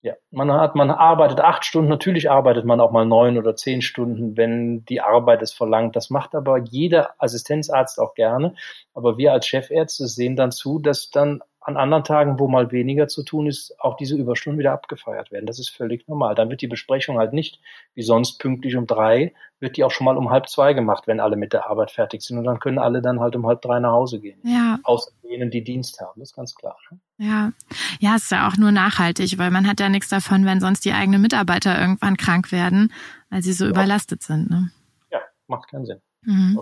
Ja, 0.04 0.16
man 0.30 0.52
hat, 0.52 0.74
man 0.74 0.90
arbeitet 0.90 1.40
acht 1.40 1.64
Stunden. 1.64 1.88
Natürlich 1.88 2.30
arbeitet 2.30 2.66
man 2.66 2.78
auch 2.78 2.90
mal 2.92 3.06
neun 3.06 3.38
oder 3.38 3.56
zehn 3.56 3.80
Stunden, 3.80 4.36
wenn 4.36 4.84
die 4.84 5.00
Arbeit 5.00 5.40
es 5.40 5.54
verlangt. 5.54 5.96
Das 5.96 6.10
macht 6.10 6.34
aber 6.34 6.58
jeder 6.58 7.14
Assistenzarzt 7.16 7.98
auch 7.98 8.12
gerne. 8.14 8.54
Aber 8.92 9.16
wir 9.16 9.32
als 9.32 9.46
Chefärzte 9.46 10.06
sehen 10.06 10.36
dann 10.36 10.52
zu, 10.52 10.78
dass 10.78 11.08
dann 11.08 11.40
an 11.64 11.78
anderen 11.78 12.04
Tagen, 12.04 12.38
wo 12.38 12.46
mal 12.46 12.70
weniger 12.72 13.08
zu 13.08 13.22
tun 13.22 13.46
ist, 13.46 13.80
auch 13.80 13.96
diese 13.96 14.16
Überstunden 14.16 14.58
wieder 14.58 14.72
abgefeiert 14.72 15.32
werden. 15.32 15.46
Das 15.46 15.58
ist 15.58 15.70
völlig 15.70 16.06
normal. 16.06 16.34
Dann 16.34 16.50
wird 16.50 16.60
die 16.60 16.68
Besprechung 16.68 17.16
halt 17.16 17.32
nicht 17.32 17.58
wie 17.94 18.02
sonst 18.02 18.38
pünktlich 18.38 18.76
um 18.76 18.86
drei, 18.86 19.32
wird 19.60 19.78
die 19.78 19.84
auch 19.84 19.90
schon 19.90 20.04
mal 20.04 20.18
um 20.18 20.28
halb 20.28 20.46
zwei 20.50 20.74
gemacht, 20.74 21.06
wenn 21.06 21.20
alle 21.20 21.36
mit 21.36 21.54
der 21.54 21.66
Arbeit 21.70 21.90
fertig 21.90 22.20
sind. 22.20 22.36
Und 22.36 22.44
dann 22.44 22.60
können 22.60 22.78
alle 22.78 23.00
dann 23.00 23.18
halt 23.18 23.34
um 23.34 23.46
halb 23.46 23.62
drei 23.62 23.80
nach 23.80 23.92
Hause 23.92 24.20
gehen. 24.20 24.38
Ja. 24.44 24.78
Außer 24.82 25.10
denen, 25.22 25.50
die 25.50 25.64
Dienst 25.64 26.00
haben. 26.02 26.20
Das 26.20 26.30
ist 26.30 26.36
ganz 26.36 26.54
klar. 26.54 26.76
Ne? 26.90 26.98
Ja. 27.16 27.52
Ja, 27.98 28.16
ist 28.16 28.30
ja 28.30 28.46
auch 28.46 28.58
nur 28.58 28.70
nachhaltig, 28.70 29.38
weil 29.38 29.50
man 29.50 29.66
hat 29.66 29.80
ja 29.80 29.88
nichts 29.88 30.10
davon, 30.10 30.44
wenn 30.44 30.60
sonst 30.60 30.84
die 30.84 30.92
eigenen 30.92 31.22
Mitarbeiter 31.22 31.80
irgendwann 31.80 32.18
krank 32.18 32.52
werden, 32.52 32.92
weil 33.30 33.42
sie 33.42 33.54
so 33.54 33.64
ja. 33.64 33.70
überlastet 33.70 34.22
sind. 34.22 34.50
Ne? 34.50 34.70
Ja, 35.10 35.20
macht 35.46 35.70
keinen 35.70 35.86
Sinn. 35.86 36.02
Mhm. 36.22 36.60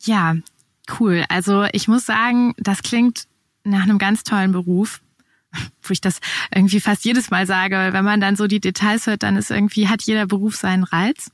Ja, 0.00 0.34
Cool. 0.98 1.24
Also 1.28 1.64
ich 1.72 1.88
muss 1.88 2.06
sagen, 2.06 2.54
das 2.58 2.82
klingt 2.82 3.24
nach 3.64 3.82
einem 3.82 3.98
ganz 3.98 4.24
tollen 4.24 4.52
Beruf, 4.52 5.00
wo 5.82 5.92
ich 5.92 6.00
das 6.00 6.20
irgendwie 6.54 6.80
fast 6.80 7.04
jedes 7.04 7.30
Mal 7.30 7.46
sage, 7.46 7.90
wenn 7.92 8.04
man 8.04 8.20
dann 8.20 8.36
so 8.36 8.46
die 8.46 8.60
Details 8.60 9.06
hört, 9.06 9.22
dann 9.22 9.36
ist 9.36 9.50
irgendwie, 9.50 9.88
hat 9.88 10.02
jeder 10.02 10.26
Beruf 10.26 10.56
seinen 10.56 10.84
Reiz. 10.84 11.30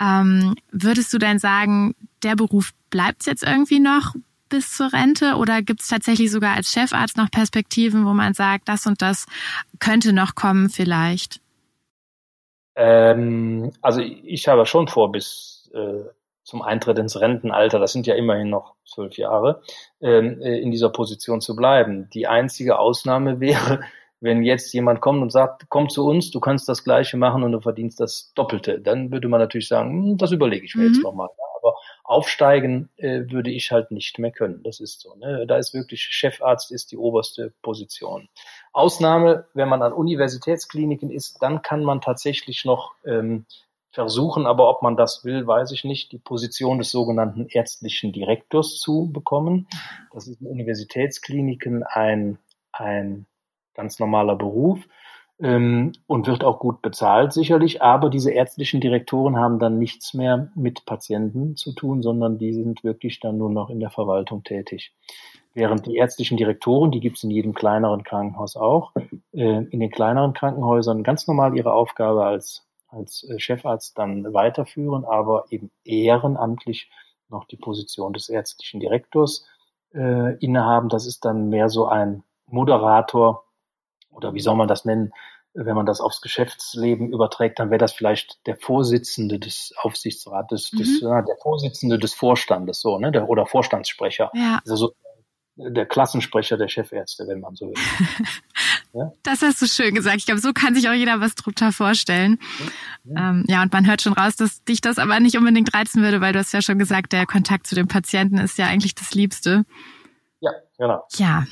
Ähm, 0.00 0.54
würdest 0.70 1.12
du 1.12 1.18
denn 1.18 1.38
sagen, 1.38 1.94
der 2.22 2.36
Beruf 2.36 2.72
bleibt 2.90 3.26
jetzt 3.26 3.42
irgendwie 3.42 3.80
noch 3.80 4.14
bis 4.48 4.76
zur 4.76 4.92
Rente 4.92 5.34
oder 5.36 5.62
gibt 5.62 5.80
es 5.80 5.88
tatsächlich 5.88 6.30
sogar 6.30 6.54
als 6.54 6.70
Chefarzt 6.70 7.16
noch 7.16 7.30
Perspektiven, 7.30 8.04
wo 8.04 8.12
man 8.12 8.34
sagt, 8.34 8.68
das 8.68 8.86
und 8.86 9.02
das 9.02 9.26
könnte 9.80 10.12
noch 10.12 10.34
kommen 10.34 10.68
vielleicht? 10.70 11.40
Ähm, 12.76 13.72
also 13.80 14.00
ich 14.00 14.46
habe 14.48 14.66
schon 14.66 14.86
vor, 14.86 15.10
bis 15.10 15.70
äh, 15.74 16.04
zum 16.46 16.62
Eintritt 16.62 16.98
ins 16.98 17.20
Rentenalter, 17.20 17.80
das 17.80 17.92
sind 17.92 18.06
ja 18.06 18.14
immerhin 18.14 18.48
noch 18.48 18.76
zwölf 18.84 19.18
Jahre, 19.18 19.62
ähm, 20.00 20.40
äh, 20.40 20.58
in 20.60 20.70
dieser 20.70 20.90
Position 20.90 21.40
zu 21.40 21.56
bleiben. 21.56 22.08
Die 22.14 22.28
einzige 22.28 22.78
Ausnahme 22.78 23.40
wäre, 23.40 23.80
wenn 24.20 24.44
jetzt 24.44 24.72
jemand 24.72 25.00
kommt 25.00 25.22
und 25.22 25.32
sagt, 25.32 25.64
komm 25.68 25.88
zu 25.88 26.06
uns, 26.06 26.30
du 26.30 26.38
kannst 26.38 26.68
das 26.68 26.84
Gleiche 26.84 27.16
machen 27.16 27.42
und 27.42 27.50
du 27.50 27.60
verdienst 27.60 27.98
das 27.98 28.32
Doppelte, 28.36 28.80
dann 28.80 29.10
würde 29.10 29.26
man 29.26 29.40
natürlich 29.40 29.66
sagen, 29.66 29.90
hm, 29.90 30.18
das 30.18 30.30
überlege 30.30 30.64
ich 30.64 30.76
mir 30.76 30.84
mhm. 30.84 30.94
jetzt 30.94 31.02
nochmal. 31.02 31.28
Aber 31.56 31.74
aufsteigen 32.04 32.90
äh, 32.96 33.22
würde 33.28 33.50
ich 33.50 33.72
halt 33.72 33.90
nicht 33.90 34.20
mehr 34.20 34.30
können. 34.30 34.62
Das 34.62 34.78
ist 34.78 35.00
so. 35.00 35.16
Ne? 35.16 35.46
Da 35.48 35.56
ist 35.56 35.74
wirklich 35.74 36.02
Chefarzt 36.02 36.70
ist 36.70 36.92
die 36.92 36.96
oberste 36.96 37.52
Position. 37.60 38.28
Ausnahme, 38.72 39.46
wenn 39.52 39.68
man 39.68 39.82
an 39.82 39.92
Universitätskliniken 39.92 41.10
ist, 41.10 41.42
dann 41.42 41.62
kann 41.62 41.82
man 41.82 42.00
tatsächlich 42.00 42.64
noch 42.64 42.94
ähm, 43.04 43.46
versuchen, 43.96 44.46
aber 44.46 44.68
ob 44.68 44.82
man 44.82 44.94
das 44.94 45.24
will, 45.24 45.46
weiß 45.46 45.72
ich 45.72 45.82
nicht, 45.82 46.12
die 46.12 46.18
Position 46.18 46.76
des 46.76 46.90
sogenannten 46.90 47.46
ärztlichen 47.48 48.12
Direktors 48.12 48.78
zu 48.78 49.10
bekommen. 49.10 49.68
Das 50.12 50.28
ist 50.28 50.42
in 50.42 50.48
Universitätskliniken 50.48 51.82
ein, 51.82 52.36
ein 52.72 53.24
ganz 53.72 53.98
normaler 53.98 54.36
Beruf 54.36 54.86
ähm, 55.40 55.92
und 56.06 56.26
wird 56.26 56.44
auch 56.44 56.58
gut 56.58 56.82
bezahlt 56.82 57.32
sicherlich, 57.32 57.80
aber 57.80 58.10
diese 58.10 58.30
ärztlichen 58.32 58.82
Direktoren 58.82 59.38
haben 59.38 59.58
dann 59.58 59.78
nichts 59.78 60.12
mehr 60.12 60.50
mit 60.54 60.84
Patienten 60.84 61.56
zu 61.56 61.72
tun, 61.72 62.02
sondern 62.02 62.36
die 62.36 62.52
sind 62.52 62.84
wirklich 62.84 63.18
dann 63.20 63.38
nur 63.38 63.50
noch 63.50 63.70
in 63.70 63.80
der 63.80 63.90
Verwaltung 63.90 64.44
tätig. 64.44 64.92
Während 65.54 65.86
die 65.86 65.96
ärztlichen 65.96 66.36
Direktoren, 66.36 66.90
die 66.90 67.00
gibt 67.00 67.16
es 67.16 67.24
in 67.24 67.30
jedem 67.30 67.54
kleineren 67.54 68.04
Krankenhaus 68.04 68.56
auch, 68.56 68.92
äh, 69.32 69.64
in 69.70 69.80
den 69.80 69.90
kleineren 69.90 70.34
Krankenhäusern 70.34 71.02
ganz 71.02 71.26
normal 71.26 71.56
ihre 71.56 71.72
Aufgabe 71.72 72.26
als 72.26 72.65
als 72.88 73.24
äh, 73.28 73.38
Chefarzt 73.38 73.98
dann 73.98 74.32
weiterführen, 74.32 75.04
aber 75.04 75.46
eben 75.50 75.70
ehrenamtlich 75.84 76.90
noch 77.28 77.44
die 77.46 77.56
Position 77.56 78.12
des 78.12 78.28
ärztlichen 78.28 78.80
Direktors 78.80 79.46
äh, 79.94 80.36
innehaben. 80.38 80.88
Das 80.88 81.06
ist 81.06 81.24
dann 81.24 81.48
mehr 81.48 81.68
so 81.68 81.86
ein 81.86 82.22
Moderator 82.46 83.44
oder 84.10 84.34
wie 84.34 84.40
soll 84.40 84.56
man 84.56 84.68
das 84.68 84.84
nennen? 84.84 85.12
Wenn 85.52 85.74
man 85.74 85.86
das 85.86 86.02
aufs 86.02 86.20
Geschäftsleben 86.20 87.10
überträgt, 87.12 87.58
dann 87.58 87.70
wäre 87.70 87.78
das 87.78 87.92
vielleicht 87.92 88.46
der 88.46 88.56
Vorsitzende 88.56 89.38
des 89.38 89.72
Aufsichtsrates, 89.80 90.72
mhm. 90.72 90.78
des, 90.78 91.00
ja, 91.00 91.22
der 91.22 91.36
Vorsitzende 91.42 91.98
des 91.98 92.12
Vorstandes, 92.12 92.80
so, 92.80 92.98
ne, 92.98 93.10
der, 93.10 93.28
oder 93.28 93.46
Vorstandssprecher. 93.46 94.30
Ja. 94.34 94.60
Also 94.64 94.76
so 94.76 94.92
der 95.56 95.86
Klassensprecher 95.86 96.56
der 96.56 96.68
Chefärzte, 96.68 97.26
wenn 97.26 97.40
man 97.40 97.54
so 97.54 97.68
will. 97.68 97.74
ja? 98.92 99.12
Das 99.22 99.42
hast 99.42 99.62
du 99.62 99.66
schön 99.66 99.94
gesagt. 99.94 100.18
Ich 100.18 100.26
glaube, 100.26 100.40
so 100.40 100.52
kann 100.52 100.74
sich 100.74 100.88
auch 100.88 100.92
jeder 100.92 101.20
was 101.20 101.34
drunter 101.34 101.72
vorstellen. 101.72 102.38
Ja. 103.04 103.30
Ähm, 103.30 103.44
ja, 103.48 103.62
und 103.62 103.72
man 103.72 103.86
hört 103.86 104.02
schon 104.02 104.12
raus, 104.12 104.36
dass 104.36 104.62
dich 104.64 104.80
das 104.80 104.98
aber 104.98 105.18
nicht 105.18 105.36
unbedingt 105.36 105.74
reizen 105.74 106.02
würde, 106.02 106.20
weil 106.20 106.32
du 106.32 106.40
hast 106.40 106.52
ja 106.52 106.60
schon 106.60 106.78
gesagt, 106.78 107.12
der 107.12 107.26
Kontakt 107.26 107.66
zu 107.66 107.74
dem 107.74 107.88
Patienten 107.88 108.38
ist 108.38 108.58
ja 108.58 108.66
eigentlich 108.66 108.94
das 108.94 109.14
Liebste. 109.14 109.64
Ja, 110.40 110.52
genau. 110.76 111.06
Ja, 111.16 111.46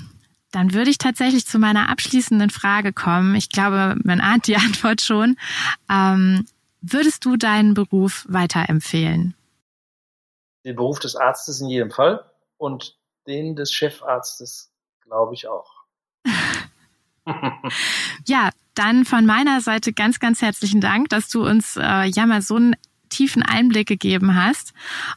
dann 0.52 0.74
würde 0.74 0.90
ich 0.90 0.98
tatsächlich 0.98 1.46
zu 1.46 1.58
meiner 1.58 1.88
abschließenden 1.88 2.50
Frage 2.50 2.92
kommen. 2.92 3.34
Ich 3.34 3.48
glaube, 3.48 3.96
man 4.04 4.20
ahnt 4.20 4.46
die 4.46 4.56
Antwort 4.56 5.00
schon. 5.00 5.36
Ähm, 5.90 6.46
würdest 6.82 7.24
du 7.24 7.36
deinen 7.36 7.72
Beruf 7.72 8.26
weiterempfehlen? 8.28 9.34
Den 10.66 10.76
Beruf 10.76 11.00
des 11.00 11.16
Arztes 11.16 11.60
in 11.60 11.68
jedem 11.68 11.90
Fall. 11.90 12.24
Und 12.58 12.96
den 13.26 13.56
des 13.56 13.72
Chefarztes, 13.72 14.72
glaube 15.00 15.34
ich 15.34 15.48
auch. 15.48 15.84
ja, 18.26 18.50
dann 18.74 19.04
von 19.04 19.24
meiner 19.24 19.60
Seite 19.60 19.92
ganz, 19.92 20.18
ganz 20.20 20.42
herzlichen 20.42 20.80
Dank, 20.80 21.08
dass 21.08 21.28
du 21.28 21.46
uns 21.46 21.76
äh, 21.76 22.04
ja 22.06 22.26
mal 22.26 22.42
so 22.42 22.56
ein 22.56 22.76
tiefen 23.08 23.42
Einblick 23.42 23.86
gegeben 23.86 24.34
hast. 24.34 24.72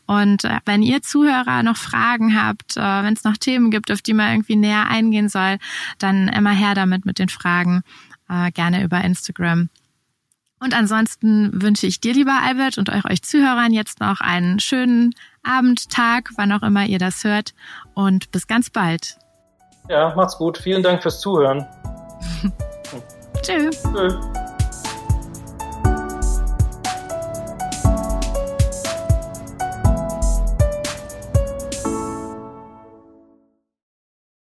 Und 0.05 0.43
äh, 0.43 0.59
wenn 0.65 0.83
ihr 0.83 1.01
Zuhörer 1.01 1.63
noch 1.63 1.77
Fragen 1.77 2.39
habt, 2.39 2.77
äh, 2.77 2.81
wenn 2.81 3.13
es 3.13 3.23
noch 3.23 3.37
Themen 3.37 3.71
gibt, 3.71 3.91
auf 3.91 4.01
die 4.01 4.13
man 4.13 4.31
irgendwie 4.31 4.55
näher 4.55 4.87
eingehen 4.87 5.29
soll, 5.29 5.57
dann 5.97 6.27
immer 6.27 6.51
her 6.51 6.75
damit 6.75 7.05
mit 7.05 7.17
den 7.17 7.29
Fragen, 7.29 7.81
äh, 8.29 8.51
gerne 8.51 8.83
über 8.83 9.03
Instagram. 9.03 9.69
Und 10.59 10.73
ansonsten 10.73 11.61
wünsche 11.61 11.85
ich 11.85 11.99
dir, 11.99 12.13
lieber 12.13 12.41
Albert, 12.41 12.77
und 12.77 12.89
euch, 12.89 13.05
euch 13.05 13.21
Zuhörern 13.21 13.73
jetzt 13.73 13.99
noch 13.99 14.21
einen 14.21 14.59
schönen 14.59 15.13
Abend, 15.47 15.89
Tag, 15.89 16.31
wann 16.35 16.51
auch 16.51 16.63
immer 16.63 16.85
ihr 16.85 16.99
das 16.99 17.23
hört. 17.23 17.53
Und 17.93 18.31
bis 18.31 18.47
ganz 18.47 18.69
bald. 18.69 19.17
Ja, 19.89 20.13
macht's 20.15 20.37
gut. 20.37 20.57
Vielen 20.57 20.83
Dank 20.83 21.01
fürs 21.01 21.19
Zuhören. 21.19 21.65
Tschüss. 23.41 23.83
Tschüss. 23.83 24.15